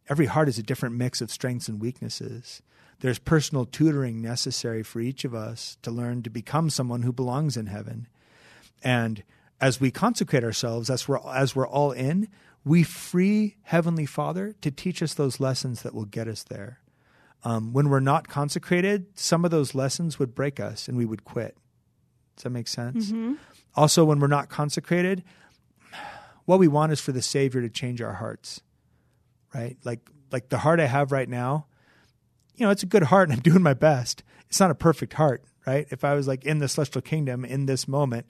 Every 0.09 0.27
heart 0.27 0.49
is 0.49 0.59
a 0.59 0.63
different 0.63 0.97
mix 0.97 1.21
of 1.21 1.31
strengths 1.31 1.69
and 1.69 1.81
weaknesses. 1.81 2.63
There's 3.01 3.19
personal 3.19 3.65
tutoring 3.65 4.21
necessary 4.21 4.83
for 4.83 5.01
each 5.01 5.25
of 5.25 5.35
us 5.35 5.79
to 5.83 5.91
learn 5.91 6.23
to 6.23 6.31
become 6.31 6.69
someone 6.69 7.03
who 7.03 7.13
belongs 7.13 7.57
in 7.57 7.67
heaven. 7.67 8.09
And 8.83 9.23
as 9.61 9.81
we 9.81 9.91
consecrate 9.91 10.45
ourselves, 10.45 10.91
as 10.91 11.09
we're, 11.09 11.21
as 11.29 11.55
we're 11.57 11.69
all 11.69 11.93
in, 11.93 12.29
we 12.65 12.83
free 12.83 13.57
Heavenly 13.63 14.07
Father 14.07 14.55
to 14.61 14.71
teach 14.71 15.03
us 15.03 15.15
those 15.15 15.41
lessons 15.41 15.83
that 15.83 15.95
will 15.95 16.05
get 16.05 16.29
us 16.29 16.43
there. 16.43 16.81
Um, 17.43 17.73
when 17.73 17.89
we're 17.89 18.01
not 18.01 18.29
consecrated, 18.29 19.07
some 19.15 19.45
of 19.47 19.51
those 19.51 19.75
lessons 19.75 20.19
would 20.19 20.35
break 20.35 20.61
us 20.61 20.89
and 20.89 20.97
we 20.97 21.07
would 21.07 21.25
quit. 21.25 21.57
Does 22.37 22.45
that 22.45 22.51
make 22.51 22.69
sense? 22.69 23.07
Mm-hmm. 23.07 23.35
Also, 23.75 24.05
when 24.05 24.19
we're 24.19 24.27
not 24.27 24.49
consecrated, 24.49 25.23
what 26.45 26.59
we 26.59 26.69
want 26.69 26.93
is 26.93 27.01
for 27.01 27.13
the 27.13 27.23
Savior 27.23 27.61
to 27.61 27.69
change 27.69 28.03
our 28.03 28.15
hearts, 28.15 28.61
right? 29.55 29.77
Like, 29.85 30.01
like 30.33 30.49
the 30.49 30.59
heart 30.59 30.81
I 30.81 30.87
have 30.87 31.13
right 31.13 31.29
now, 31.29 31.67
you 32.57 32.67
know, 32.67 32.71
it's 32.71 32.83
a 32.83 32.87
good 32.87 33.05
heart 33.05 33.29
and 33.29 33.37
I'm 33.37 33.43
doing 33.43 33.63
my 33.63 33.75
best. 33.75 34.23
It's 34.49 34.61
not 34.61 34.71
a 34.71 34.75
perfect 34.75 35.15
heart, 35.15 35.45
right? 35.67 35.87
If 35.91 36.05
I 36.05 36.15
was 36.15 36.27
like 36.27 36.45
in 36.45 36.59
the 36.59 36.69
celestial 36.69 37.03
kingdom 37.03 37.45
in 37.45 37.67
this 37.67 37.87
moment, 37.87 38.27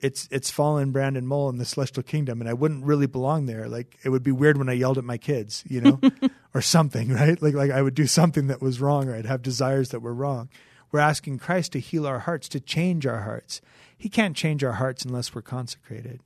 it's 0.00 0.28
it's 0.30 0.50
fallen 0.50 0.92
Brandon 0.92 1.26
Mull 1.26 1.48
in 1.48 1.56
the 1.56 1.64
celestial 1.64 2.02
kingdom, 2.02 2.40
and 2.40 2.48
I 2.48 2.52
wouldn't 2.52 2.84
really 2.84 3.06
belong 3.06 3.46
there. 3.46 3.68
Like 3.68 3.96
it 4.04 4.10
would 4.10 4.22
be 4.22 4.32
weird 4.32 4.58
when 4.58 4.68
I 4.68 4.74
yelled 4.74 4.98
at 4.98 5.04
my 5.04 5.16
kids, 5.16 5.64
you 5.66 5.80
know, 5.80 6.00
or 6.54 6.60
something, 6.60 7.08
right? 7.12 7.40
Like 7.40 7.54
like 7.54 7.70
I 7.70 7.80
would 7.80 7.94
do 7.94 8.06
something 8.06 8.48
that 8.48 8.60
was 8.60 8.80
wrong, 8.80 9.08
or 9.08 9.14
I'd 9.14 9.26
have 9.26 9.42
desires 9.42 9.90
that 9.90 10.00
were 10.00 10.14
wrong. 10.14 10.50
We're 10.94 11.00
asking 11.00 11.40
Christ 11.40 11.72
to 11.72 11.80
heal 11.80 12.06
our 12.06 12.20
hearts, 12.20 12.48
to 12.50 12.60
change 12.60 13.04
our 13.04 13.22
hearts. 13.22 13.60
He 13.98 14.08
can't 14.08 14.36
change 14.36 14.62
our 14.62 14.74
hearts 14.74 15.04
unless 15.04 15.34
we're 15.34 15.42
consecrated. 15.42 16.20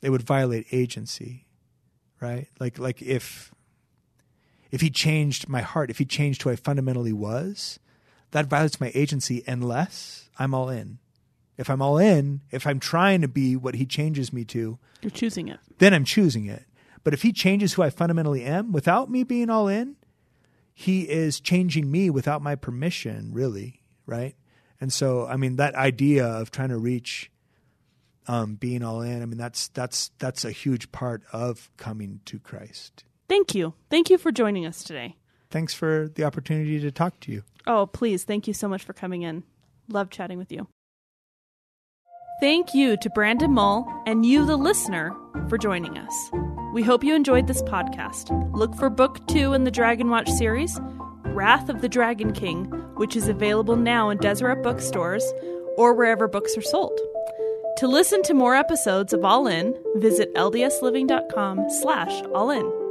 It 0.00 0.10
would 0.10 0.22
violate 0.22 0.68
agency, 0.70 1.48
right? 2.20 2.46
Like 2.60 2.78
like 2.78 3.02
if 3.02 3.52
if 4.70 4.80
he 4.80 4.90
changed 4.90 5.48
my 5.48 5.60
heart, 5.60 5.90
if 5.90 5.98
he 5.98 6.04
changed 6.04 6.42
who 6.42 6.50
I 6.50 6.54
fundamentally 6.54 7.12
was, 7.12 7.80
that 8.30 8.46
violates 8.46 8.80
my 8.80 8.92
agency 8.94 9.42
unless 9.44 10.30
I'm 10.38 10.54
all 10.54 10.68
in. 10.68 10.98
If 11.58 11.68
I'm 11.68 11.82
all 11.82 11.98
in, 11.98 12.42
if 12.52 12.64
I'm 12.64 12.78
trying 12.78 13.22
to 13.22 13.28
be 13.28 13.56
what 13.56 13.74
he 13.74 13.86
changes 13.86 14.32
me 14.32 14.44
to, 14.44 14.78
you're 15.02 15.10
choosing 15.10 15.48
it. 15.48 15.58
Then 15.78 15.92
I'm 15.92 16.04
choosing 16.04 16.46
it. 16.46 16.62
But 17.02 17.12
if 17.12 17.22
he 17.22 17.32
changes 17.32 17.72
who 17.72 17.82
I 17.82 17.90
fundamentally 17.90 18.44
am 18.44 18.70
without 18.70 19.10
me 19.10 19.24
being 19.24 19.50
all 19.50 19.66
in, 19.66 19.96
he 20.72 21.10
is 21.10 21.40
changing 21.40 21.90
me 21.90 22.08
without 22.08 22.40
my 22.40 22.54
permission, 22.54 23.30
really 23.32 23.82
right? 24.06 24.34
And 24.80 24.92
so, 24.92 25.26
I 25.26 25.36
mean, 25.36 25.56
that 25.56 25.74
idea 25.74 26.26
of 26.26 26.50
trying 26.50 26.68
to 26.68 26.78
reach 26.78 27.30
um, 28.28 28.56
being 28.56 28.82
all 28.82 29.00
in, 29.02 29.22
I 29.22 29.26
mean, 29.26 29.38
that's 29.38 29.68
that's 29.68 30.10
that's 30.18 30.44
a 30.44 30.50
huge 30.50 30.92
part 30.92 31.22
of 31.32 31.70
coming 31.76 32.20
to 32.26 32.38
Christ. 32.38 33.04
Thank 33.28 33.54
you. 33.54 33.74
Thank 33.90 34.10
you 34.10 34.18
for 34.18 34.30
joining 34.30 34.66
us 34.66 34.84
today. 34.84 35.16
Thanks 35.50 35.74
for 35.74 36.10
the 36.14 36.24
opportunity 36.24 36.80
to 36.80 36.90
talk 36.90 37.20
to 37.20 37.32
you. 37.32 37.42
Oh, 37.66 37.86
please. 37.86 38.24
Thank 38.24 38.46
you 38.46 38.54
so 38.54 38.68
much 38.68 38.82
for 38.82 38.92
coming 38.92 39.22
in. 39.22 39.44
Love 39.88 40.10
chatting 40.10 40.38
with 40.38 40.52
you. 40.52 40.68
Thank 42.40 42.74
you 42.74 42.96
to 42.98 43.10
Brandon 43.10 43.52
Mull 43.52 43.88
and 44.06 44.26
you, 44.26 44.44
the 44.44 44.56
listener, 44.56 45.14
for 45.48 45.56
joining 45.56 45.96
us. 45.96 46.30
We 46.74 46.82
hope 46.82 47.02
you 47.02 47.14
enjoyed 47.14 47.46
this 47.46 47.62
podcast. 47.62 48.30
Look 48.54 48.74
for 48.74 48.90
book 48.90 49.26
two 49.26 49.54
in 49.54 49.64
the 49.64 49.70
Dragonwatch 49.70 50.28
series 50.28 50.78
Wrath 51.36 51.68
of 51.68 51.82
the 51.82 51.88
Dragon 51.88 52.32
King, 52.32 52.64
which 52.94 53.14
is 53.14 53.28
available 53.28 53.76
now 53.76 54.08
in 54.08 54.16
Deseret 54.16 54.62
bookstores 54.62 55.22
or 55.76 55.92
wherever 55.92 56.26
books 56.26 56.56
are 56.56 56.62
sold. 56.62 56.98
To 57.76 57.86
listen 57.86 58.22
to 58.22 58.32
more 58.32 58.56
episodes 58.56 59.12
of 59.12 59.22
All 59.22 59.46
In, 59.46 59.78
visit 59.96 60.34
ldsliving.com 60.34 61.68
slash 61.68 62.22
all 62.34 62.48
in. 62.48 62.85